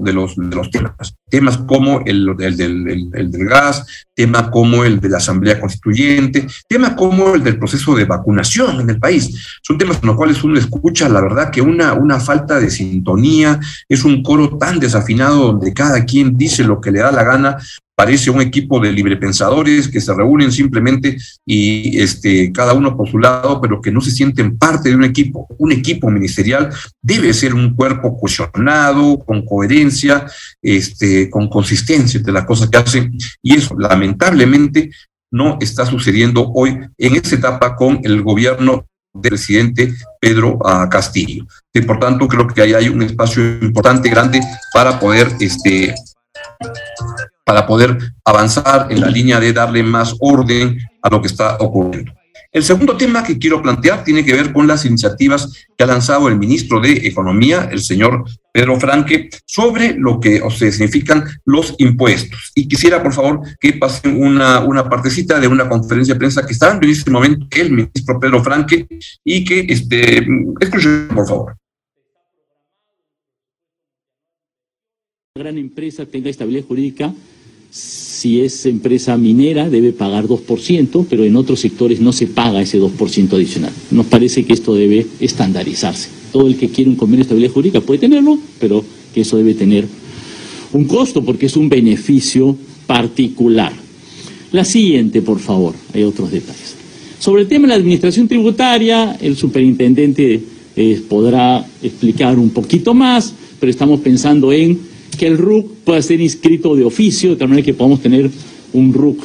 temas, 0.71 1.17
temas 1.29 1.57
como 1.57 1.99
el, 2.05 2.33
el, 2.39 2.55
del, 2.55 3.11
el, 3.13 3.31
del, 3.31 3.45
gas, 3.45 3.85
temas 4.13 4.43
como 4.43 4.85
el 4.85 5.01
de 5.01 5.09
la 5.09 5.17
Asamblea 5.17 5.59
Constituyente, 5.59 6.47
temas 6.69 6.93
como 6.93 7.35
el 7.35 7.43
del 7.43 7.59
proceso 7.59 7.93
de 7.95 8.05
vacunación 8.05 8.79
en 8.79 8.91
el 8.91 8.97
país. 8.97 9.59
Son 9.61 9.77
temas 9.77 9.99
en 10.01 10.07
los 10.07 10.15
cuales 10.15 10.41
uno 10.45 10.57
escucha, 10.57 11.09
la 11.09 11.19
verdad, 11.19 11.51
que 11.51 11.59
una, 11.59 11.91
una 11.95 12.21
falta 12.21 12.61
de 12.61 12.69
sintonía, 12.69 13.59
es 13.89 14.05
un 14.05 14.23
coro 14.23 14.57
tan 14.57 14.79
desafinado 14.79 15.47
donde 15.47 15.73
cada 15.73 16.05
quien 16.05 16.37
dice 16.37 16.63
lo 16.63 16.79
que 16.79 16.91
le 16.91 16.99
da 16.99 17.11
la 17.11 17.25
gana, 17.25 17.57
parece 17.95 18.29
un 18.29 18.41
equipo 18.41 18.79
de 18.79 18.91
librepensadores 18.91 19.87
que 19.87 20.01
se 20.01 20.13
reúnen 20.13 20.51
simplemente 20.51 21.17
y 21.45 21.97
este, 21.99 22.51
cada 22.51 22.73
uno 22.73 22.95
por 22.95 23.09
su 23.09 23.17
lado, 23.17 23.61
pero 23.61 23.81
que 23.81 23.91
no 23.91 24.01
se 24.01 24.11
sienten 24.11 24.57
parte 24.57 24.89
de 24.89 24.95
un 24.95 25.05
equipo. 25.05 25.47
Un 25.57 25.71
equipo 25.71 26.11
ministerial 26.11 26.69
debe 27.01 27.33
ser 27.33 27.53
un 27.53 27.73
cuerpo 27.73 28.19
cohesionado, 28.19 29.19
con 29.19 29.45
coherencia, 29.45 30.25
este, 30.61 31.29
con 31.29 31.47
consistencia 31.47 32.19
de 32.19 32.31
las 32.31 32.45
cosas 32.45 32.69
que 32.69 32.77
hacen, 32.77 33.17
y 33.41 33.55
eso 33.55 33.75
lamentablemente 33.79 34.91
no 35.31 35.57
está 35.59 35.85
sucediendo 35.85 36.51
hoy 36.53 36.77
en 36.97 37.15
esta 37.15 37.35
etapa 37.35 37.75
con 37.75 37.99
el 38.03 38.21
gobierno 38.21 38.85
del 39.13 39.31
presidente 39.31 39.93
Pedro 40.19 40.59
ah, 40.65 40.87
Castillo. 40.89 41.45
Por 41.85 41.99
tanto, 41.99 42.27
creo 42.27 42.47
que 42.47 42.61
ahí 42.61 42.73
hay 42.73 42.89
un 42.89 43.01
espacio 43.01 43.41
importante, 43.61 44.09
grande, 44.09 44.41
para 44.73 44.99
poder 44.99 45.29
este, 45.39 45.93
para 47.45 47.65
poder 47.65 47.97
avanzar 48.25 48.87
en 48.89 48.99
la 48.99 49.09
línea 49.09 49.39
de 49.39 49.53
darle 49.53 49.83
más 49.83 50.15
orden 50.19 50.77
a 51.01 51.09
lo 51.09 51.21
que 51.21 51.27
está 51.27 51.57
ocurriendo. 51.59 52.11
El 52.51 52.63
segundo 52.63 52.95
tema 52.95 53.21
que 53.21 53.37
quiero 53.37 53.61
plantear 53.61 54.05
tiene 54.05 54.23
que 54.23 54.33
ver 54.33 54.53
con 54.53 54.65
las 54.65 54.85
iniciativas 54.85 55.67
que 55.77 55.83
ha 55.83 55.87
lanzado 55.87 56.29
el 56.29 56.39
ministro 56.39 56.79
de 56.79 57.05
Economía, 57.05 57.67
el 57.69 57.81
señor 57.81 58.23
Pedro 58.53 58.79
Franque, 58.79 59.29
sobre 59.45 59.93
lo 59.97 60.21
que 60.21 60.41
significan 60.49 61.25
los 61.43 61.75
impuestos. 61.79 62.53
Y 62.55 62.69
quisiera, 62.69 63.03
por 63.03 63.11
favor, 63.11 63.41
que 63.59 63.73
pasen 63.73 64.23
una, 64.23 64.61
una 64.61 64.89
partecita 64.89 65.37
de 65.37 65.49
una 65.49 65.67
conferencia 65.67 66.13
de 66.13 66.19
prensa 66.19 66.45
que 66.45 66.53
está 66.53 66.71
en 66.71 66.89
este 66.89 67.11
momento 67.11 67.45
el 67.51 67.71
ministro 67.71 68.19
Pedro 68.21 68.41
Franque 68.41 68.87
y 69.23 69.43
que 69.43 69.65
este, 69.67 70.25
escuchen, 70.61 71.09
por 71.13 71.27
favor. 71.27 71.57
gran 75.37 75.57
empresa 75.57 76.05
tenga 76.05 76.29
estabilidad 76.29 76.65
jurídica 76.65 77.13
si 77.75 78.39
es 78.39 78.65
empresa 78.65 79.17
minera 79.17 79.69
debe 79.69 79.91
pagar 79.91 80.25
2%, 80.27 81.05
pero 81.09 81.25
en 81.25 81.35
otros 81.35 81.59
sectores 81.59 81.99
no 81.99 82.13
se 82.13 82.27
paga 82.27 82.61
ese 82.61 82.79
2% 82.79 83.33
adicional. 83.33 83.73
Nos 83.91 84.05
parece 84.05 84.45
que 84.45 84.53
esto 84.53 84.73
debe 84.73 85.05
estandarizarse. 85.19 86.07
Todo 86.31 86.47
el 86.47 86.55
que 86.55 86.69
quiere 86.69 86.89
un 86.89 86.95
convenio 86.95 87.19
de 87.19 87.23
estabilidad 87.23 87.53
jurídica 87.53 87.81
puede 87.81 87.99
tenerlo, 87.99 88.39
pero 88.61 88.81
que 89.13 89.21
eso 89.21 89.35
debe 89.35 89.53
tener 89.53 89.85
un 90.71 90.85
costo 90.85 91.25
porque 91.25 91.47
es 91.47 91.57
un 91.57 91.67
beneficio 91.67 92.55
particular. 92.87 93.73
La 94.53 94.63
siguiente, 94.63 95.21
por 95.21 95.39
favor, 95.39 95.75
hay 95.93 96.03
otros 96.03 96.31
detalles. 96.31 96.75
Sobre 97.19 97.41
el 97.41 97.49
tema 97.49 97.63
de 97.63 97.69
la 97.69 97.75
administración 97.75 98.29
tributaria, 98.29 99.17
el 99.19 99.35
superintendente 99.35 100.41
eh, 100.77 101.01
podrá 101.09 101.65
explicar 101.83 102.39
un 102.39 102.51
poquito 102.51 102.93
más, 102.93 103.33
pero 103.59 103.69
estamos 103.69 103.99
pensando 103.99 104.53
en 104.53 104.94
que 105.15 105.27
el 105.27 105.37
RUC 105.37 105.71
pueda 105.83 106.01
ser 106.01 106.21
inscrito 106.21 106.75
de 106.75 106.83
oficio, 106.83 107.31
de 107.31 107.35
tal 107.35 107.49
manera 107.49 107.65
que 107.65 107.73
podamos 107.73 108.01
tener 108.01 108.29
un 108.73 108.93
RUC, 108.93 109.19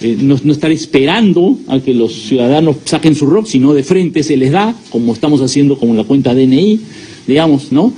eh, 0.00 0.16
no, 0.20 0.34
estar 0.34 0.70
esperando 0.70 1.58
a 1.68 1.80
que 1.80 1.94
los 1.94 2.12
ciudadanos 2.12 2.76
saquen 2.84 3.14
su 3.14 3.26
RUC, 3.26 3.46
sino 3.46 3.74
de 3.74 3.82
frente 3.82 4.22
se 4.22 4.36
les 4.36 4.52
da, 4.52 4.74
como 4.90 5.12
estamos 5.12 5.40
haciendo 5.40 5.78
con 5.78 5.96
la 5.96 6.04
cuenta 6.04 6.34
DNI, 6.34 6.80
digamos, 7.26 7.72
¿no? 7.72 7.92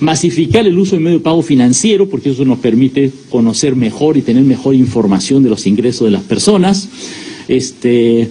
Masificar 0.00 0.66
el 0.66 0.78
uso 0.78 0.96
de 0.96 1.00
medio 1.00 1.18
de 1.18 1.24
pago 1.24 1.42
financiero, 1.42 2.08
porque 2.08 2.30
eso 2.30 2.44
nos 2.44 2.58
permite 2.58 3.10
conocer 3.30 3.76
mejor 3.76 4.16
y 4.16 4.22
tener 4.22 4.44
mejor 4.44 4.74
información 4.74 5.42
de 5.42 5.50
los 5.50 5.66
ingresos 5.66 6.06
de 6.06 6.10
las 6.12 6.22
personas. 6.22 6.88
Este, 7.48 8.28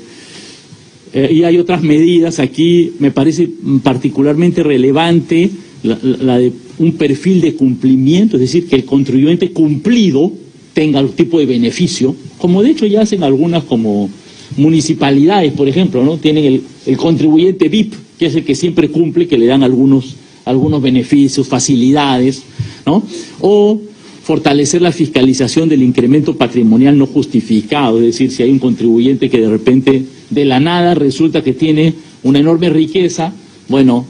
eh, 1.14 1.30
y 1.32 1.44
hay 1.44 1.58
otras 1.58 1.82
medidas 1.82 2.40
aquí, 2.40 2.94
me 3.00 3.12
parece 3.12 3.50
particularmente 3.84 4.64
relevante 4.64 5.50
la, 5.84 6.38
de 6.38 6.52
un 6.78 6.94
perfil 6.94 7.42
de 7.42 7.56
cumplimiento, 7.56 8.38
es 8.38 8.42
decir, 8.42 8.68
que 8.68 8.76
el 8.76 8.86
contribuyente 8.86 9.52
cumplido 9.52 10.32
tenga 10.74 11.00
algún 11.00 11.16
tipo 11.16 11.40
de 11.40 11.46
beneficio, 11.46 12.16
como 12.38 12.62
de 12.64 12.72
hecho 12.72 12.86
ya 12.86 13.02
hacen 13.02 13.24
algunas 13.24 13.64
como 13.64 14.10
municipalidades, 14.58 15.54
por 15.54 15.68
ejemplo, 15.68 16.04
¿no? 16.04 16.18
Tienen 16.18 16.46
el, 16.46 16.62
el 16.86 16.98
contribuyente 16.98 17.70
VIP, 17.70 17.94
que 18.18 18.26
es 18.26 18.36
el 18.36 18.44
que 18.44 18.56
siempre 18.56 18.90
cumple, 18.90 19.28
que 19.28 19.38
le 19.38 19.46
dan 19.46 19.64
algunos, 19.64 20.16
algunos 20.46 20.82
beneficios, 20.82 21.48
facilidades, 21.48 22.44
¿no? 22.86 23.04
O 23.40 23.82
fortalecer 24.24 24.82
la 24.82 24.92
fiscalización 24.92 25.70
del 25.70 25.82
incremento 25.82 26.36
patrimonial 26.36 26.98
no 26.98 27.08
justificado, 27.08 27.98
es 27.98 28.06
decir, 28.06 28.32
si 28.32 28.44
hay 28.44 28.52
un 28.52 28.60
contribuyente 28.60 29.30
que 29.30 29.42
de 29.42 29.50
repente 29.50 30.04
de 30.30 30.46
la 30.46 30.60
nada 30.60 30.94
resulta 30.94 31.44
que 31.44 31.54
tiene 31.54 31.96
una 32.22 32.38
enorme 32.38 32.70
riqueza, 32.70 33.34
bueno, 33.68 34.06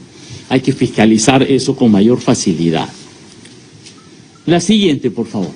hay 0.50 0.60
que 0.60 0.72
fiscalizar 0.72 1.44
eso 1.44 1.76
con 1.76 1.92
mayor 1.92 2.20
facilidad. 2.20 2.88
La 4.46 4.60
siguiente, 4.60 5.10
por 5.10 5.28
favor. 5.28 5.52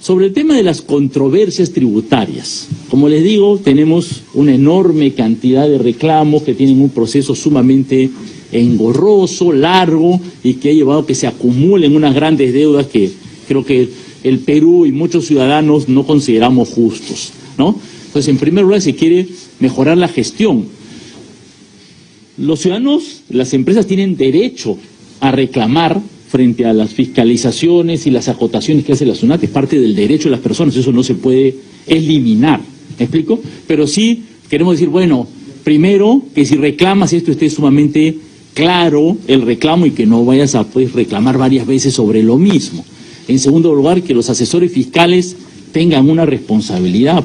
Sobre 0.00 0.26
el 0.26 0.32
tema 0.32 0.56
de 0.56 0.62
las 0.62 0.80
controversias 0.80 1.72
tributarias. 1.72 2.66
Como 2.88 3.10
les 3.10 3.22
digo, 3.22 3.58
tenemos 3.58 4.22
una 4.32 4.54
enorme 4.54 5.12
cantidad 5.12 5.68
de 5.68 5.76
reclamos 5.76 6.42
que 6.42 6.54
tienen 6.54 6.80
un 6.80 6.88
proceso 6.88 7.34
sumamente 7.34 8.08
engorroso, 8.50 9.52
largo 9.52 10.18
y 10.42 10.54
que 10.54 10.70
ha 10.70 10.72
llevado 10.72 11.00
a 11.00 11.06
que 11.06 11.14
se 11.14 11.26
acumulen 11.26 11.94
unas 11.94 12.14
grandes 12.14 12.54
deudas 12.54 12.86
que 12.86 13.10
creo 13.46 13.62
que 13.62 13.90
el 14.24 14.38
Perú 14.38 14.86
y 14.86 14.92
muchos 14.92 15.26
ciudadanos 15.26 15.86
no 15.90 16.06
consideramos 16.06 16.70
justos, 16.70 17.32
¿no? 17.58 17.78
Entonces, 18.06 18.28
en 18.28 18.38
primer 18.38 18.64
lugar, 18.64 18.80
se 18.80 18.94
quiere 18.94 19.28
mejorar 19.60 19.98
la 19.98 20.08
gestión. 20.08 20.64
Los 22.40 22.60
ciudadanos, 22.60 23.20
las 23.28 23.52
empresas 23.52 23.86
tienen 23.86 24.16
derecho 24.16 24.78
a 25.20 25.30
reclamar 25.30 26.00
frente 26.28 26.64
a 26.64 26.72
las 26.72 26.94
fiscalizaciones 26.94 28.06
y 28.06 28.10
las 28.10 28.28
acotaciones 28.28 28.86
que 28.86 28.92
hace 28.92 29.04
la 29.04 29.14
SUNAT, 29.14 29.44
es 29.44 29.50
parte 29.50 29.78
del 29.78 29.94
derecho 29.94 30.24
de 30.24 30.36
las 30.36 30.40
personas, 30.40 30.74
eso 30.74 30.90
no 30.90 31.02
se 31.02 31.16
puede 31.16 31.54
eliminar, 31.86 32.60
¿me 32.98 33.04
explico? 33.04 33.40
Pero 33.66 33.86
sí 33.86 34.22
queremos 34.48 34.76
decir, 34.76 34.88
bueno, 34.88 35.26
primero, 35.64 36.22
que 36.34 36.46
si 36.46 36.56
reclamas 36.56 37.12
esto 37.12 37.30
esté 37.30 37.50
sumamente 37.50 38.16
claro 38.54 39.18
el 39.26 39.42
reclamo 39.42 39.84
y 39.84 39.90
que 39.90 40.06
no 40.06 40.24
vayas 40.24 40.54
a 40.54 40.64
pues, 40.64 40.94
reclamar 40.94 41.36
varias 41.36 41.66
veces 41.66 41.92
sobre 41.92 42.22
lo 42.22 42.38
mismo. 42.38 42.82
En 43.28 43.38
segundo 43.38 43.74
lugar, 43.74 44.00
que 44.02 44.14
los 44.14 44.30
asesores 44.30 44.72
fiscales 44.72 45.36
tengan 45.72 46.08
una 46.08 46.24
responsabilidad. 46.24 47.22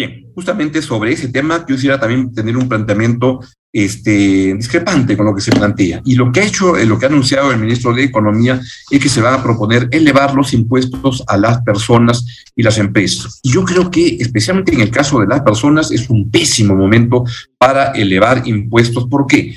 Bien, 0.00 0.32
justamente 0.34 0.80
sobre 0.80 1.12
ese 1.12 1.28
tema, 1.28 1.58
yo 1.68 1.74
quisiera 1.74 2.00
también 2.00 2.32
tener 2.32 2.56
un 2.56 2.66
planteamiento 2.66 3.40
este, 3.70 4.54
discrepante 4.54 5.14
con 5.14 5.26
lo 5.26 5.34
que 5.34 5.42
se 5.42 5.52
plantea. 5.52 6.00
Y 6.06 6.14
lo 6.14 6.32
que 6.32 6.40
ha 6.40 6.46
hecho, 6.46 6.78
eh, 6.78 6.86
lo 6.86 6.98
que 6.98 7.04
ha 7.04 7.10
anunciado 7.10 7.52
el 7.52 7.60
ministro 7.60 7.92
de 7.92 8.04
Economía 8.04 8.58
es 8.90 8.98
que 8.98 9.10
se 9.10 9.20
va 9.20 9.34
a 9.34 9.42
proponer 9.42 9.90
elevar 9.90 10.34
los 10.34 10.54
impuestos 10.54 11.22
a 11.26 11.36
las 11.36 11.60
personas 11.60 12.24
y 12.56 12.62
las 12.62 12.78
empresas. 12.78 13.40
Y 13.42 13.52
yo 13.52 13.62
creo 13.62 13.90
que, 13.90 14.16
especialmente 14.18 14.72
en 14.72 14.80
el 14.80 14.90
caso 14.90 15.20
de 15.20 15.26
las 15.26 15.42
personas, 15.42 15.90
es 15.90 16.08
un 16.08 16.30
pésimo 16.30 16.74
momento 16.74 17.24
para 17.58 17.90
elevar 17.90 18.48
impuestos. 18.48 19.06
¿Por 19.06 19.26
qué? 19.26 19.54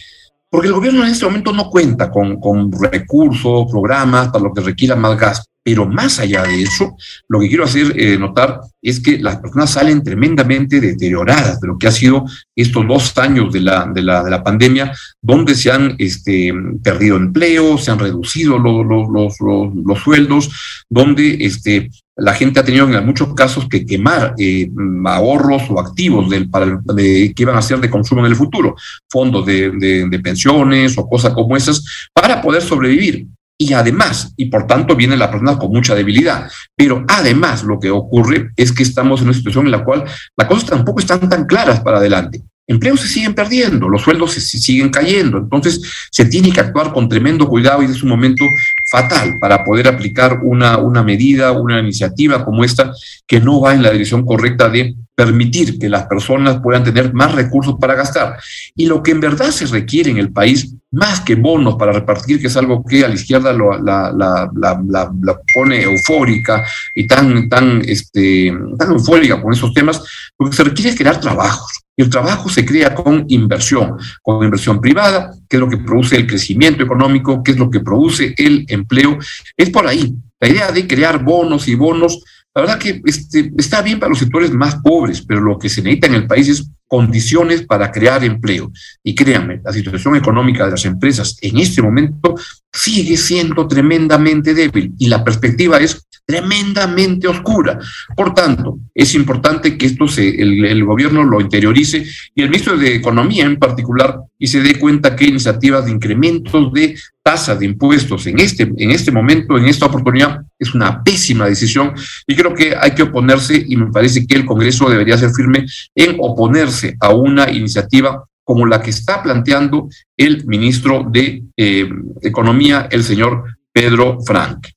Porque 0.49 0.67
el 0.67 0.73
gobierno 0.73 1.05
en 1.05 1.11
este 1.13 1.23
momento 1.23 1.53
no 1.53 1.69
cuenta 1.69 2.11
con, 2.11 2.41
con 2.41 2.69
recursos, 2.69 3.71
programas 3.71 4.27
para 4.27 4.43
lo 4.43 4.53
que 4.53 4.59
requiera 4.59 4.97
más 4.97 5.17
gasto. 5.17 5.52
Pero 5.63 5.85
más 5.85 6.19
allá 6.19 6.43
de 6.43 6.61
eso, 6.61 6.95
lo 7.29 7.39
que 7.39 7.47
quiero 7.47 7.63
hacer 7.63 7.93
eh, 7.97 8.17
notar 8.17 8.59
es 8.81 8.99
que 8.99 9.17
las 9.17 9.37
personas 9.37 9.71
salen 9.71 10.03
tremendamente 10.03 10.81
deterioradas 10.81 11.61
de 11.61 11.67
lo 11.67 11.77
que 11.77 11.87
ha 11.87 11.91
sido 11.91 12.25
estos 12.55 12.85
dos 12.85 13.17
años 13.17 13.53
de 13.53 13.61
la, 13.61 13.85
de 13.85 14.01
la, 14.01 14.23
de 14.23 14.29
la 14.29 14.43
pandemia, 14.43 14.93
donde 15.21 15.55
se 15.55 15.71
han 15.71 15.95
este, 15.99 16.53
perdido 16.83 17.15
empleos, 17.15 17.85
se 17.85 17.91
han 17.91 17.99
reducido 17.99 18.59
los, 18.59 18.85
los, 18.85 19.39
los, 19.39 19.73
los 19.73 19.99
sueldos, 19.99 20.49
donde 20.89 21.45
este, 21.45 21.89
la 22.15 22.33
gente 22.33 22.59
ha 22.59 22.65
tenido 22.65 22.87
en 22.87 23.05
muchos 23.05 23.33
casos 23.33 23.67
que 23.67 23.85
quemar 23.85 24.35
eh, 24.37 24.69
ahorros 25.05 25.63
o 25.69 25.79
activos 25.79 26.29
del, 26.29 26.49
para 26.49 26.79
que 26.95 27.33
iban 27.37 27.57
a 27.57 27.61
ser 27.61 27.79
de 27.79 27.89
consumo 27.89 28.21
en 28.21 28.31
el 28.31 28.35
futuro, 28.35 28.75
fondos 29.09 29.45
de, 29.45 29.71
de, 29.71 30.19
pensiones 30.19 30.97
o 30.97 31.07
cosas 31.07 31.33
como 31.33 31.57
esas, 31.57 31.83
para 32.13 32.41
poder 32.41 32.61
sobrevivir. 32.61 33.27
Y 33.57 33.73
además, 33.73 34.33
y 34.35 34.45
por 34.45 34.67
tanto 34.67 34.95
viene 34.95 35.15
la 35.15 35.29
persona 35.29 35.57
con 35.57 35.71
mucha 35.71 35.95
debilidad, 35.95 36.49
pero 36.75 37.05
además 37.07 37.63
lo 37.63 37.79
que 37.79 37.91
ocurre 37.91 38.51
es 38.55 38.71
que 38.71 38.83
estamos 38.83 39.21
en 39.21 39.27
una 39.27 39.37
situación 39.37 39.65
en 39.65 39.71
la 39.71 39.83
cual 39.83 40.03
las 40.35 40.47
cosas 40.47 40.69
tampoco 40.69 40.99
están 40.99 41.29
tan 41.29 41.45
claras 41.45 41.79
para 41.81 41.97
adelante. 41.97 42.41
Empleos 42.65 43.01
se 43.01 43.09
siguen 43.09 43.33
perdiendo, 43.33 43.89
los 43.89 44.01
sueldos 44.01 44.31
se 44.31 44.41
siguen 44.41 44.89
cayendo, 44.89 45.37
entonces 45.37 45.81
se 46.09 46.25
tiene 46.25 46.49
que 46.49 46.61
actuar 46.61 46.93
con 46.93 47.09
tremendo 47.09 47.47
cuidado 47.47 47.83
y 47.83 47.85
es 47.85 48.01
un 48.01 48.09
momento 48.09 48.45
fatal 48.89 49.35
para 49.39 49.65
poder 49.65 49.87
aplicar 49.89 50.39
una, 50.43 50.77
una 50.77 51.03
medida, 51.03 51.51
una 51.51 51.79
iniciativa 51.79 52.45
como 52.45 52.63
esta 52.63 52.93
que 53.27 53.41
no 53.41 53.59
va 53.59 53.73
en 53.73 53.83
la 53.83 53.91
dirección 53.91 54.25
correcta 54.25 54.69
de 54.69 54.95
permitir 55.15 55.77
que 55.77 55.89
las 55.89 56.07
personas 56.07 56.59
puedan 56.61 56.83
tener 56.83 57.13
más 57.13 57.33
recursos 57.33 57.75
para 57.79 57.95
gastar. 57.95 58.37
Y 58.75 58.87
lo 58.87 59.03
que 59.03 59.11
en 59.11 59.19
verdad 59.19 59.51
se 59.51 59.65
requiere 59.67 60.09
en 60.09 60.17
el 60.17 60.31
país, 60.31 60.75
más 60.91 61.21
que 61.21 61.35
bonos 61.35 61.75
para 61.75 61.91
repartir, 61.91 62.39
que 62.39 62.47
es 62.47 62.57
algo 62.57 62.83
que 62.83 63.03
a 63.03 63.07
la 63.07 63.15
izquierda 63.15 63.53
lo, 63.53 63.77
la, 63.81 64.11
la, 64.11 65.41
pone 65.53 65.81
eufórica 65.81 66.65
y 66.95 67.07
tan, 67.07 67.49
tan, 67.49 67.81
este, 67.85 68.53
tan 68.77 68.91
eufórica 68.91 69.41
con 69.41 69.53
esos 69.53 69.73
temas, 69.73 70.03
lo 70.39 70.49
que 70.49 70.55
se 70.55 70.63
requiere 70.63 70.91
es 70.91 70.97
crear 70.97 71.19
trabajos. 71.19 71.83
Y 71.95 72.01
el 72.01 72.09
trabajo 72.09 72.49
se 72.49 72.65
crea 72.65 72.95
con 72.95 73.25
inversión, 73.27 73.97
con 74.23 74.43
inversión 74.43 74.81
privada, 74.81 75.31
que 75.47 75.57
es 75.57 75.59
lo 75.59 75.69
que 75.69 75.77
produce 75.77 76.15
el 76.15 76.25
crecimiento 76.25 76.83
económico, 76.83 77.43
que 77.43 77.51
es 77.51 77.57
lo 77.57 77.69
que 77.69 77.81
produce 77.81 78.33
el 78.37 78.65
empleo. 78.67 79.19
Es 79.55 79.69
por 79.69 79.85
ahí. 79.85 80.15
La 80.39 80.47
idea 80.47 80.71
de 80.71 80.87
crear 80.87 81.23
bonos 81.23 81.67
y 81.67 81.75
bonos 81.75 82.19
la 82.55 82.61
verdad 82.61 82.77
que 82.77 83.01
este, 83.05 83.51
está 83.57 83.81
bien 83.81 83.99
para 83.99 84.11
los 84.11 84.19
sectores 84.19 84.51
más 84.51 84.75
pobres, 84.75 85.21
pero 85.21 85.41
lo 85.41 85.57
que 85.57 85.69
se 85.69 85.81
necesita 85.81 86.07
en 86.07 86.13
el 86.13 86.27
país 86.27 86.49
es 86.49 86.69
condiciones 86.87 87.63
para 87.63 87.91
crear 87.91 88.23
empleo. 88.23 88.71
Y 89.03 89.15
créanme, 89.15 89.61
la 89.63 89.73
situación 89.73 90.15
económica 90.15 90.65
de 90.65 90.71
las 90.71 90.85
empresas 90.85 91.37
en 91.41 91.57
este 91.57 91.81
momento 91.81 92.35
sigue 92.73 93.15
siendo 93.17 93.67
tremendamente 93.67 94.53
débil 94.53 94.93
y 94.97 95.07
la 95.07 95.23
perspectiva 95.23 95.77
es 95.77 96.07
tremendamente 96.25 97.27
oscura. 97.27 97.79
Por 98.15 98.33
tanto, 98.33 98.79
es 98.95 99.13
importante 99.13 99.77
que 99.77 99.85
esto 99.85 100.07
se, 100.07 100.29
el, 100.41 100.83
gobierno 100.85 101.23
lo 101.23 101.41
interiorice 101.41 102.05
y 102.33 102.41
el 102.41 102.49
ministro 102.49 102.77
de 102.77 102.95
Economía 102.95 103.45
en 103.45 103.57
particular 103.57 104.19
y 104.39 104.47
se 104.47 104.61
dé 104.61 104.79
cuenta 104.79 105.15
que 105.15 105.25
iniciativas 105.25 105.85
de 105.85 105.91
incrementos 105.91 106.71
de 106.71 106.97
tasa 107.21 107.55
de 107.55 107.65
impuestos 107.65 108.25
en 108.27 108.39
este, 108.39 108.63
en 108.63 108.91
este 108.91 109.11
momento, 109.11 109.57
en 109.57 109.65
esta 109.65 109.85
oportunidad, 109.85 110.41
es 110.57 110.73
una 110.73 111.03
pésima 111.03 111.45
decisión 111.45 111.93
y 112.25 112.35
creo 112.35 112.53
que 112.53 112.75
hay 112.79 112.91
que 112.91 113.03
oponerse 113.03 113.63
y 113.67 113.75
me 113.75 113.91
parece 113.91 114.25
que 114.25 114.35
el 114.35 114.45
Congreso 114.45 114.89
debería 114.89 115.17
ser 115.17 115.31
firme 115.31 115.65
en 115.95 116.17
oponerse 116.19 116.95
a 116.99 117.13
una 117.13 117.49
iniciativa 117.51 118.23
como 118.43 118.65
la 118.65 118.81
que 118.81 118.89
está 118.89 119.23
planteando 119.23 119.89
el 120.17 120.45
ministro 120.45 121.05
de 121.09 121.43
eh, 121.55 121.89
Economía, 122.21 122.87
el 122.91 123.03
señor 123.03 123.43
Pedro 123.71 124.19
Frank. 124.25 124.67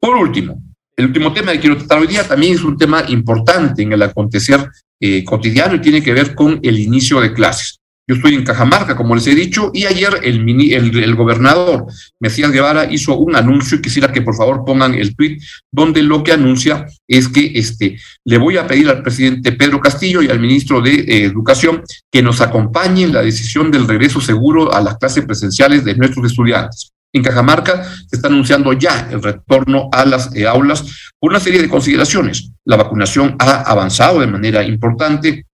Por 0.00 0.16
último, 0.16 0.62
el 0.96 1.06
último 1.06 1.32
tema 1.32 1.52
que 1.52 1.60
quiero 1.60 1.78
tratar 1.78 2.00
hoy 2.00 2.06
día 2.06 2.26
también 2.26 2.54
es 2.54 2.62
un 2.62 2.76
tema 2.76 3.04
importante 3.08 3.82
en 3.82 3.92
el 3.92 4.02
acontecer 4.02 4.68
eh, 5.00 5.24
cotidiano 5.24 5.76
y 5.76 5.80
tiene 5.80 6.02
que 6.02 6.12
ver 6.12 6.34
con 6.34 6.60
el 6.62 6.78
inicio 6.78 7.20
de 7.20 7.32
clases. 7.32 7.80
Yo 8.08 8.16
estoy 8.16 8.34
en 8.34 8.44
Cajamarca, 8.44 8.96
como 8.96 9.14
les 9.14 9.26
he 9.28 9.34
dicho, 9.34 9.70
y 9.72 9.86
ayer 9.86 10.18
el, 10.24 10.44
el, 10.72 11.14
gobernador 11.14 11.86
Mesías 12.18 12.50
Guevara 12.50 12.90
hizo 12.90 13.16
un 13.16 13.36
anuncio 13.36 13.78
y 13.78 13.80
quisiera 13.80 14.12
que 14.12 14.22
por 14.22 14.34
favor 14.34 14.64
pongan 14.64 14.94
el 14.94 15.14
tweet 15.14 15.38
donde 15.70 16.02
lo 16.02 16.24
que 16.24 16.32
anuncia 16.32 16.86
es 17.06 17.28
que 17.28 17.52
este, 17.54 17.96
le 18.24 18.38
voy 18.38 18.56
a 18.56 18.66
pedir 18.66 18.88
al 18.88 19.02
presidente 19.02 19.52
Pedro 19.52 19.80
Castillo 19.80 20.20
y 20.20 20.28
al 20.28 20.40
ministro 20.40 20.80
de 20.80 20.94
eh, 20.94 21.24
Educación 21.24 21.84
que 22.10 22.22
nos 22.22 22.40
acompañen 22.40 23.10
en 23.10 23.14
la 23.14 23.22
decisión 23.22 23.70
del 23.70 23.86
regreso 23.86 24.20
seguro 24.20 24.74
a 24.74 24.80
las 24.80 24.98
clases 24.98 25.24
presenciales 25.24 25.84
de 25.84 25.94
nuestros 25.94 26.26
estudiantes. 26.26 26.92
En 27.12 27.22
Cajamarca 27.22 27.84
se 27.84 28.16
está 28.16 28.28
anunciando 28.28 28.72
ya 28.72 29.08
el 29.10 29.22
retorno 29.22 29.88
a 29.92 30.04
las 30.04 30.34
eh, 30.34 30.46
aulas 30.46 31.12
por 31.20 31.30
una 31.30 31.40
serie 31.40 31.60
de 31.60 31.68
consideraciones. 31.68 32.50
La 32.64 32.76
vacunación 32.76 33.36
ha 33.38 33.60
avanzado 33.62 34.20
de 34.20 34.26
manera 34.26 34.64
importante, 34.64 35.46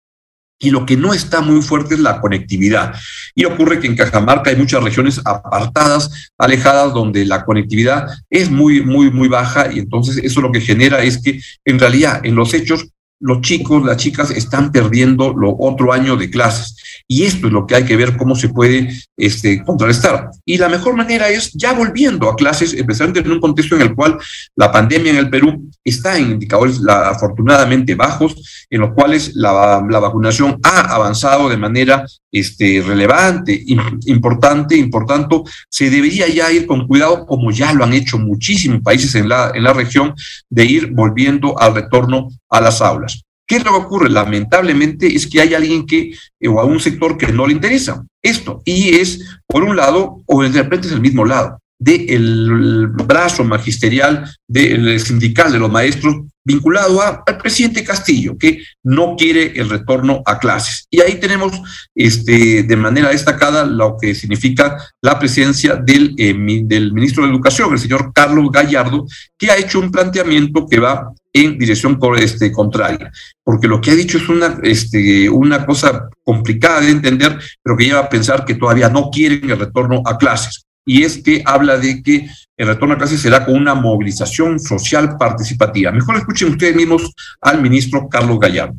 y 0.58 0.70
lo 0.70 0.86
que 0.86 0.96
no 0.96 1.12
está 1.12 1.40
muy 1.40 1.60
fuerte 1.62 1.94
es 1.94 2.00
la 2.00 2.20
conectividad. 2.20 2.94
Y 3.34 3.44
ocurre 3.44 3.78
que 3.78 3.86
en 3.86 3.96
Cajamarca 3.96 4.50
hay 4.50 4.56
muchas 4.56 4.82
regiones 4.82 5.20
apartadas, 5.24 6.30
alejadas, 6.38 6.94
donde 6.94 7.24
la 7.24 7.44
conectividad 7.44 8.06
es 8.30 8.50
muy, 8.50 8.82
muy, 8.82 9.10
muy 9.10 9.28
baja 9.28 9.70
y 9.72 9.80
entonces 9.80 10.18
eso 10.18 10.40
lo 10.40 10.52
que 10.52 10.60
genera 10.60 11.02
es 11.02 11.22
que 11.22 11.40
en 11.64 11.78
realidad 11.78 12.20
en 12.24 12.34
los 12.34 12.54
hechos 12.54 12.86
los 13.18 13.40
chicos, 13.40 13.84
las 13.84 13.96
chicas 13.96 14.30
están 14.30 14.70
perdiendo 14.70 15.32
lo 15.32 15.56
otro 15.58 15.92
año 15.92 16.16
de 16.16 16.30
clases. 16.30 16.76
Y 17.08 17.24
esto 17.24 17.46
es 17.46 17.52
lo 17.52 17.66
que 17.66 17.76
hay 17.76 17.84
que 17.84 17.96
ver 17.96 18.16
cómo 18.16 18.34
se 18.34 18.48
puede 18.48 18.88
este, 19.16 19.62
contrarrestar. 19.64 20.30
Y 20.44 20.58
la 20.58 20.68
mejor 20.68 20.96
manera 20.96 21.28
es 21.28 21.52
ya 21.52 21.72
volviendo 21.72 22.28
a 22.28 22.36
clases, 22.36 22.74
empezando 22.74 23.20
en 23.20 23.30
un 23.30 23.40
contexto 23.40 23.76
en 23.76 23.82
el 23.82 23.94
cual 23.94 24.18
la 24.56 24.72
pandemia 24.72 25.12
en 25.12 25.18
el 25.18 25.30
Perú 25.30 25.70
está 25.84 26.18
en 26.18 26.32
indicadores 26.32 26.80
afortunadamente 26.88 27.94
bajos, 27.94 28.66
en 28.70 28.80
los 28.80 28.92
cuales 28.94 29.34
la, 29.34 29.84
la 29.88 30.00
vacunación 30.00 30.58
ha 30.62 30.94
avanzado 30.94 31.48
de 31.48 31.56
manera 31.56 32.04
este, 32.32 32.82
relevante, 32.86 33.64
importante, 34.06 34.76
y 34.76 34.86
por 34.88 35.06
tanto 35.06 35.44
se 35.70 35.88
debería 35.90 36.28
ya 36.28 36.52
ir 36.52 36.66
con 36.66 36.86
cuidado, 36.86 37.24
como 37.24 37.50
ya 37.50 37.72
lo 37.72 37.84
han 37.84 37.94
hecho 37.94 38.18
muchísimos 38.18 38.82
países 38.82 39.14
en 39.14 39.28
la, 39.28 39.52
en 39.54 39.62
la 39.62 39.72
región, 39.72 40.14
de 40.50 40.64
ir 40.64 40.90
volviendo 40.92 41.58
al 41.58 41.74
retorno 41.74 42.28
a 42.50 42.60
las 42.60 42.82
aulas. 42.82 43.25
¿Qué 43.46 43.56
es 43.56 43.64
lo 43.64 43.70
que 43.72 43.84
ocurre? 43.86 44.10
Lamentablemente 44.10 45.06
es 45.06 45.26
que 45.26 45.40
hay 45.40 45.54
alguien 45.54 45.86
que, 45.86 46.12
eh, 46.40 46.48
o 46.48 46.60
a 46.60 46.64
un 46.64 46.80
sector 46.80 47.16
que 47.16 47.32
no 47.32 47.46
le 47.46 47.52
interesa 47.52 48.04
esto, 48.22 48.60
y 48.64 48.96
es, 48.96 49.20
por 49.46 49.62
un 49.62 49.76
lado, 49.76 50.22
o 50.26 50.42
de 50.42 50.62
repente 50.62 50.88
es 50.88 50.92
el 50.92 51.00
mismo 51.00 51.24
lado, 51.24 51.58
del 51.78 52.88
brazo 52.88 53.44
magisterial 53.44 54.28
del 54.48 54.98
sindical 54.98 55.52
de 55.52 55.58
los 55.58 55.70
maestros 55.70 56.16
vinculado 56.46 57.02
al 57.02 57.38
presidente 57.38 57.82
Castillo, 57.82 58.38
que 58.38 58.62
no 58.84 59.16
quiere 59.16 59.52
el 59.56 59.68
retorno 59.68 60.22
a 60.24 60.38
clases. 60.38 60.86
Y 60.88 61.00
ahí 61.00 61.16
tenemos 61.16 61.60
este, 61.92 62.62
de 62.62 62.76
manera 62.76 63.08
destacada 63.08 63.66
lo 63.66 63.96
que 64.00 64.14
significa 64.14 64.78
la 65.02 65.18
presencia 65.18 65.74
del, 65.74 66.14
eh, 66.16 66.34
del 66.64 66.92
ministro 66.92 67.24
de 67.24 67.30
Educación, 67.30 67.72
el 67.72 67.80
señor 67.80 68.12
Carlos 68.14 68.48
Gallardo, 68.52 69.06
que 69.36 69.50
ha 69.50 69.56
hecho 69.56 69.80
un 69.80 69.90
planteamiento 69.90 70.66
que 70.68 70.78
va 70.78 71.12
en 71.36 71.58
dirección 71.58 71.98
este, 72.18 72.50
contraria, 72.50 73.10
porque 73.44 73.68
lo 73.68 73.80
que 73.80 73.90
ha 73.90 73.94
dicho 73.94 74.18
es 74.18 74.28
una, 74.28 74.58
este, 74.62 75.28
una 75.28 75.66
cosa 75.66 76.08
complicada 76.24 76.80
de 76.80 76.90
entender, 76.90 77.38
pero 77.62 77.76
que 77.76 77.84
lleva 77.84 78.00
a 78.00 78.08
pensar 78.08 78.44
que 78.44 78.54
todavía 78.54 78.88
no 78.88 79.10
quieren 79.10 79.50
el 79.50 79.58
retorno 79.58 80.02
a 80.04 80.16
clases. 80.16 80.64
Y 80.84 81.02
es 81.02 81.22
que 81.22 81.42
habla 81.44 81.76
de 81.78 82.02
que 82.02 82.28
el 82.56 82.66
retorno 82.68 82.94
a 82.94 82.98
clases 82.98 83.20
será 83.20 83.44
con 83.44 83.56
una 83.56 83.74
movilización 83.74 84.58
social 84.60 85.16
participativa. 85.18 85.90
Mejor 85.90 86.16
escuchen 86.16 86.50
ustedes 86.50 86.76
mismos 86.76 87.12
al 87.40 87.60
ministro 87.60 88.08
Carlos 88.08 88.38
Gallardo. 88.38 88.76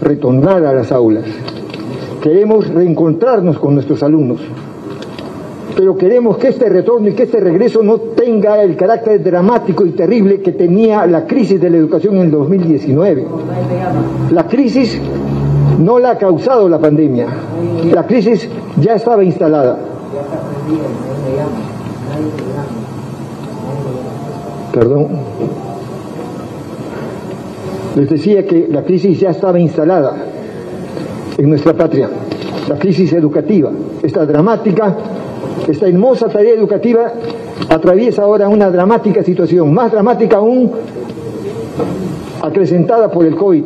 Retornar 0.00 0.64
a 0.64 0.74
las 0.74 0.92
aulas. 0.92 1.24
Queremos 2.22 2.68
reencontrarnos 2.68 3.58
con 3.58 3.74
nuestros 3.74 4.02
alumnos 4.02 4.40
pero 5.76 5.94
queremos 5.94 6.38
que 6.38 6.48
este 6.48 6.70
retorno 6.70 7.08
y 7.08 7.12
que 7.12 7.24
este 7.24 7.38
regreso 7.38 7.82
no 7.82 7.98
tenga 7.98 8.62
el 8.62 8.76
carácter 8.76 9.22
dramático 9.22 9.84
y 9.84 9.90
terrible 9.90 10.40
que 10.40 10.52
tenía 10.52 11.06
la 11.06 11.26
crisis 11.26 11.60
de 11.60 11.68
la 11.68 11.76
educación 11.76 12.16
en 12.16 12.22
el 12.22 12.30
2019. 12.30 13.26
La 14.30 14.46
crisis 14.48 14.98
no 15.78 15.98
la 15.98 16.12
ha 16.12 16.18
causado 16.18 16.66
la 16.66 16.78
pandemia, 16.78 17.26
la 17.92 18.06
crisis 18.06 18.48
ya 18.80 18.94
estaba 18.94 19.22
instalada. 19.22 19.78
Perdón. 24.72 25.08
Les 27.96 28.08
decía 28.08 28.46
que 28.46 28.66
la 28.70 28.82
crisis 28.82 29.20
ya 29.20 29.30
estaba 29.30 29.58
instalada 29.58 30.16
en 31.36 31.50
nuestra 31.50 31.74
patria, 31.74 32.08
la 32.66 32.78
crisis 32.78 33.12
educativa, 33.12 33.70
esta 34.02 34.24
dramática 34.24 34.96
esta 35.68 35.88
hermosa 35.88 36.28
tarea 36.28 36.54
educativa 36.54 37.12
atraviesa 37.68 38.22
ahora 38.22 38.48
una 38.48 38.70
dramática 38.70 39.22
situación, 39.22 39.72
más 39.74 39.90
dramática 39.90 40.36
aún 40.36 40.72
acrecentada 42.42 43.10
por 43.10 43.26
el 43.26 43.34
COVID. 43.36 43.64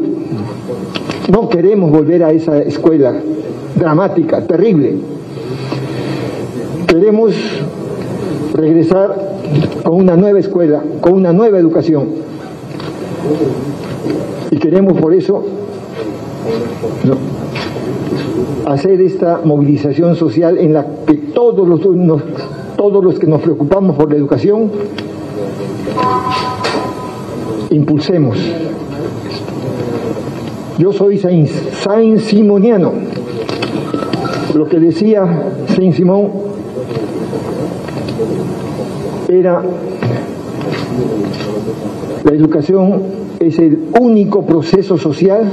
No 1.31 1.49
queremos 1.49 1.91
volver 1.91 2.25
a 2.25 2.33
esa 2.33 2.59
escuela 2.59 3.15
dramática, 3.77 4.47
terrible. 4.47 4.97
Queremos 6.87 7.35
regresar 8.55 9.17
con 9.83 9.95
una 9.97 10.17
nueva 10.17 10.39
escuela, 10.39 10.83
con 11.01 11.13
una 11.13 11.33
nueva 11.33 11.59
educación. 11.59 12.09
Y 14.51 14.57
queremos 14.59 15.01
por 15.01 15.15
eso 15.15 15.45
hacer 18.73 19.01
esta 19.01 19.41
movilización 19.45 20.15
social 20.15 20.57
en 20.59 20.73
la 20.73 20.87
que 21.07 21.15
todos 21.15 21.67
los, 21.67 21.81
todos 22.77 23.05
los 23.05 23.19
que 23.19 23.27
nos 23.27 23.41
preocupamos 23.41 23.97
por 23.97 24.11
la 24.11 24.17
educación 24.17 24.71
impulsemos. 27.71 28.39
Yo 30.79 30.93
soy 30.93 31.19
Saint, 31.19 32.19
Simoniano. 32.21 32.93
Lo 34.55 34.69
que 34.69 34.79
decía 34.79 35.53
Saint 35.75 35.95
Simón 35.95 36.31
era 39.29 39.63
la 42.25 42.33
educación 42.33 43.03
es 43.41 43.59
el 43.59 43.79
único 43.99 44.45
proceso 44.45 44.99
social 44.99 45.51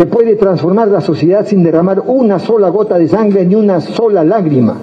que 0.00 0.06
puede 0.06 0.36
transformar 0.36 0.88
la 0.88 1.02
sociedad 1.02 1.46
sin 1.46 1.62
derramar 1.62 2.02
una 2.06 2.38
sola 2.38 2.70
gota 2.70 2.96
de 2.96 3.06
sangre 3.06 3.44
ni 3.44 3.54
una 3.54 3.82
sola 3.82 4.24
lágrima. 4.24 4.78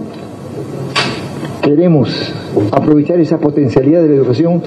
Queremos 1.59 2.31
aprovechar 2.71 3.19
esa 3.19 3.39
potencialidad 3.39 4.03
de 4.03 4.09
la 4.09 4.13
educación 4.13 4.61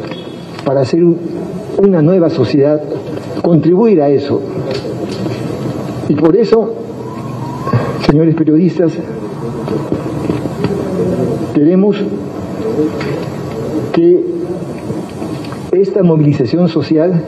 para 0.64 0.80
hacer 0.80 1.04
una 1.04 2.02
nueva 2.02 2.30
sociedad, 2.30 2.82
contribuir 3.42 4.02
a 4.02 4.08
eso. 4.08 4.40
Y 6.08 6.16
por 6.16 6.34
eso, 6.34 6.74
señores 8.04 8.34
periodistas, 8.34 8.92
queremos 11.54 11.96
que 13.92 14.24
esta 15.70 16.02
movilización 16.02 16.68
social 16.68 17.22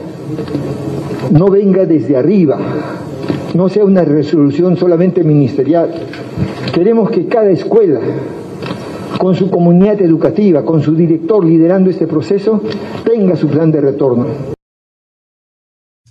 no 1.31 1.47
venga 1.47 1.85
desde 1.85 2.17
arriba, 2.17 2.59
no 3.53 3.69
sea 3.69 3.85
una 3.85 4.03
resolución 4.03 4.77
solamente 4.77 5.23
ministerial. 5.23 5.91
Queremos 6.73 7.09
que 7.09 7.25
cada 7.27 7.49
escuela, 7.49 7.99
con 9.17 9.35
su 9.35 9.49
comunidad 9.49 10.01
educativa, 10.01 10.63
con 10.63 10.81
su 10.81 10.95
director 10.95 11.45
liderando 11.45 11.89
este 11.89 12.07
proceso, 12.07 12.61
tenga 13.03 13.35
su 13.35 13.47
plan 13.47 13.71
de 13.71 13.81
retorno. 13.81 14.52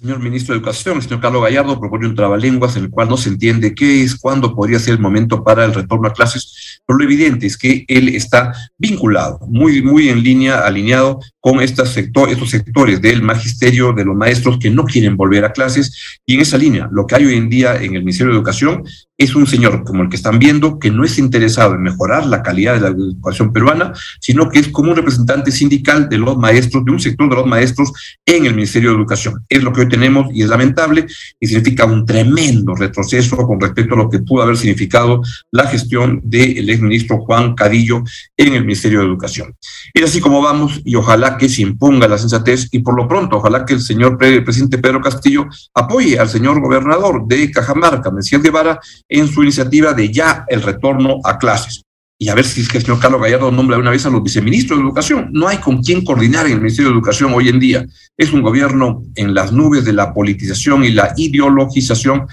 Señor 0.02 0.18
ministro 0.18 0.52
de 0.52 0.58
Educación, 0.58 0.96
el 0.96 1.02
señor 1.04 1.20
Carlos 1.20 1.44
Gallardo 1.44 1.78
propone 1.78 2.08
un 2.08 2.16
trabalenguas 2.16 2.74
en 2.74 2.82
el 2.82 2.90
cual 2.90 3.08
no 3.08 3.16
se 3.16 3.28
entiende 3.28 3.72
qué 3.72 4.02
es, 4.02 4.16
cuándo 4.16 4.52
podría 4.52 4.80
ser 4.80 4.94
el 4.94 5.00
momento 5.00 5.44
para 5.44 5.64
el 5.64 5.72
retorno 5.72 6.08
a 6.08 6.12
clases, 6.12 6.80
pero 6.84 6.98
lo 6.98 7.04
evidente 7.04 7.46
es 7.46 7.56
que 7.56 7.84
él 7.86 8.08
está 8.08 8.52
vinculado, 8.76 9.38
muy, 9.46 9.80
muy 9.80 10.08
en 10.08 10.24
línea, 10.24 10.66
alineado 10.66 11.20
con 11.38 11.60
estos, 11.60 11.96
estos 11.96 12.50
sectores 12.50 13.00
del 13.00 13.22
magisterio, 13.22 13.92
de 13.92 14.04
los 14.04 14.16
maestros 14.16 14.58
que 14.58 14.70
no 14.70 14.82
quieren 14.82 15.16
volver 15.16 15.44
a 15.44 15.52
clases, 15.52 16.20
y 16.26 16.34
en 16.34 16.40
esa 16.40 16.58
línea, 16.58 16.88
lo 16.90 17.06
que 17.06 17.14
hay 17.14 17.26
hoy 17.26 17.36
en 17.36 17.48
día 17.48 17.76
en 17.76 17.94
el 17.94 18.02
Ministerio 18.02 18.32
de 18.32 18.38
Educación 18.38 18.82
es 19.22 19.36
un 19.36 19.46
señor 19.46 19.84
como 19.84 20.02
el 20.02 20.08
que 20.08 20.16
están 20.16 20.38
viendo 20.38 20.78
que 20.78 20.90
no 20.90 21.04
es 21.04 21.18
interesado 21.18 21.74
en 21.74 21.82
mejorar 21.82 22.26
la 22.26 22.42
calidad 22.42 22.74
de 22.74 22.80
la 22.80 22.88
educación 22.88 23.52
peruana, 23.52 23.92
sino 24.20 24.48
que 24.48 24.58
es 24.58 24.68
como 24.68 24.90
un 24.90 24.96
representante 24.96 25.52
sindical 25.52 26.08
de 26.08 26.18
los 26.18 26.36
maestros, 26.36 26.84
de 26.84 26.90
un 26.90 26.98
sector 26.98 27.28
de 27.28 27.36
los 27.36 27.46
maestros 27.46 27.92
en 28.26 28.46
el 28.46 28.54
Ministerio 28.54 28.90
de 28.90 28.96
Educación. 28.96 29.44
Es 29.48 29.62
lo 29.62 29.72
que 29.72 29.82
hoy 29.82 29.88
tenemos 29.92 30.26
y 30.32 30.42
es 30.42 30.48
lamentable 30.48 31.06
y 31.38 31.46
significa 31.46 31.84
un 31.84 32.06
tremendo 32.06 32.74
retroceso 32.74 33.36
con 33.36 33.60
respecto 33.60 33.94
a 33.94 33.98
lo 33.98 34.08
que 34.08 34.20
pudo 34.20 34.42
haber 34.42 34.56
significado 34.56 35.20
la 35.50 35.66
gestión 35.66 36.20
del 36.24 36.70
exministro 36.70 37.18
Juan 37.18 37.54
Cadillo 37.54 38.02
en 38.36 38.54
el 38.54 38.62
Ministerio 38.62 39.00
de 39.00 39.06
Educación. 39.06 39.54
Es 39.92 40.04
así 40.04 40.20
como 40.20 40.40
vamos 40.40 40.80
y 40.84 40.94
ojalá 40.94 41.36
que 41.36 41.50
se 41.50 41.60
imponga 41.60 42.08
la 42.08 42.16
sensatez 42.16 42.68
y 42.72 42.78
por 42.78 42.96
lo 42.96 43.06
pronto 43.06 43.36
ojalá 43.36 43.66
que 43.66 43.74
el 43.74 43.82
señor 43.82 44.16
presidente 44.16 44.78
Pedro 44.78 45.02
Castillo 45.02 45.46
apoye 45.74 46.18
al 46.18 46.30
señor 46.30 46.60
gobernador 46.60 47.26
de 47.26 47.50
Cajamarca, 47.50 48.10
Mesías 48.10 48.42
Guevara, 48.42 48.80
en 49.08 49.28
su 49.28 49.42
iniciativa 49.42 49.92
de 49.92 50.10
ya 50.10 50.46
el 50.48 50.62
retorno 50.62 51.20
a 51.24 51.36
clases 51.36 51.81
y 52.22 52.28
a 52.28 52.36
ver 52.36 52.44
si 52.44 52.60
es 52.60 52.68
que 52.68 52.78
el 52.78 52.84
señor 52.84 53.00
Carlos 53.00 53.20
Gallardo 53.20 53.50
nombra 53.50 53.76
una 53.78 53.90
vez 53.90 54.06
a 54.06 54.10
los 54.10 54.22
viceministros 54.22 54.78
de 54.78 54.84
Educación. 54.84 55.30
No 55.32 55.48
hay 55.48 55.56
con 55.56 55.82
quién 55.82 56.04
coordinar 56.04 56.46
en 56.46 56.52
el 56.52 56.58
Ministerio 56.58 56.90
de 56.90 56.94
Educación 56.94 57.32
hoy 57.34 57.48
en 57.48 57.58
día. 57.58 57.84
Es 58.16 58.32
un 58.32 58.42
gobierno 58.42 59.02
en 59.16 59.34
las 59.34 59.50
nubes 59.50 59.84
de 59.84 59.92
la 59.92 60.14
politización 60.14 60.84
y 60.84 60.92
la 60.92 61.14
ideologización, 61.16 62.28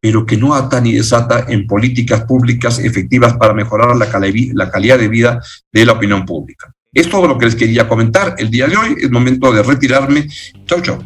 pero 0.00 0.26
que 0.26 0.36
no 0.36 0.52
ata 0.52 0.80
ni 0.80 0.94
desata 0.94 1.46
en 1.46 1.68
políticas 1.68 2.22
públicas 2.24 2.80
efectivas 2.80 3.34
para 3.36 3.54
mejorar 3.54 3.94
la, 3.94 4.08
la 4.54 4.68
calidad 4.68 4.98
de 4.98 5.06
vida 5.06 5.40
de 5.72 5.86
la 5.86 5.92
opinión 5.92 6.24
pública. 6.24 6.74
Es 6.92 7.08
todo 7.08 7.28
lo 7.28 7.38
que 7.38 7.44
les 7.46 7.54
quería 7.54 7.86
comentar 7.86 8.34
el 8.36 8.50
día 8.50 8.66
de 8.66 8.76
hoy. 8.76 8.96
Es 9.00 9.12
momento 9.12 9.52
de 9.52 9.62
retirarme. 9.62 10.26
Chau, 10.66 10.80
chau. 10.80 11.04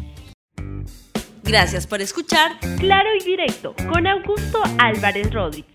Gracias 1.43 1.85
por 1.85 2.01
escuchar 2.01 2.53
Claro 2.79 3.09
y 3.21 3.23
Directo 3.23 3.75
con 3.87 4.07
Augusto 4.07 4.63
Álvarez 4.79 5.31
Rodríguez. 5.31 5.74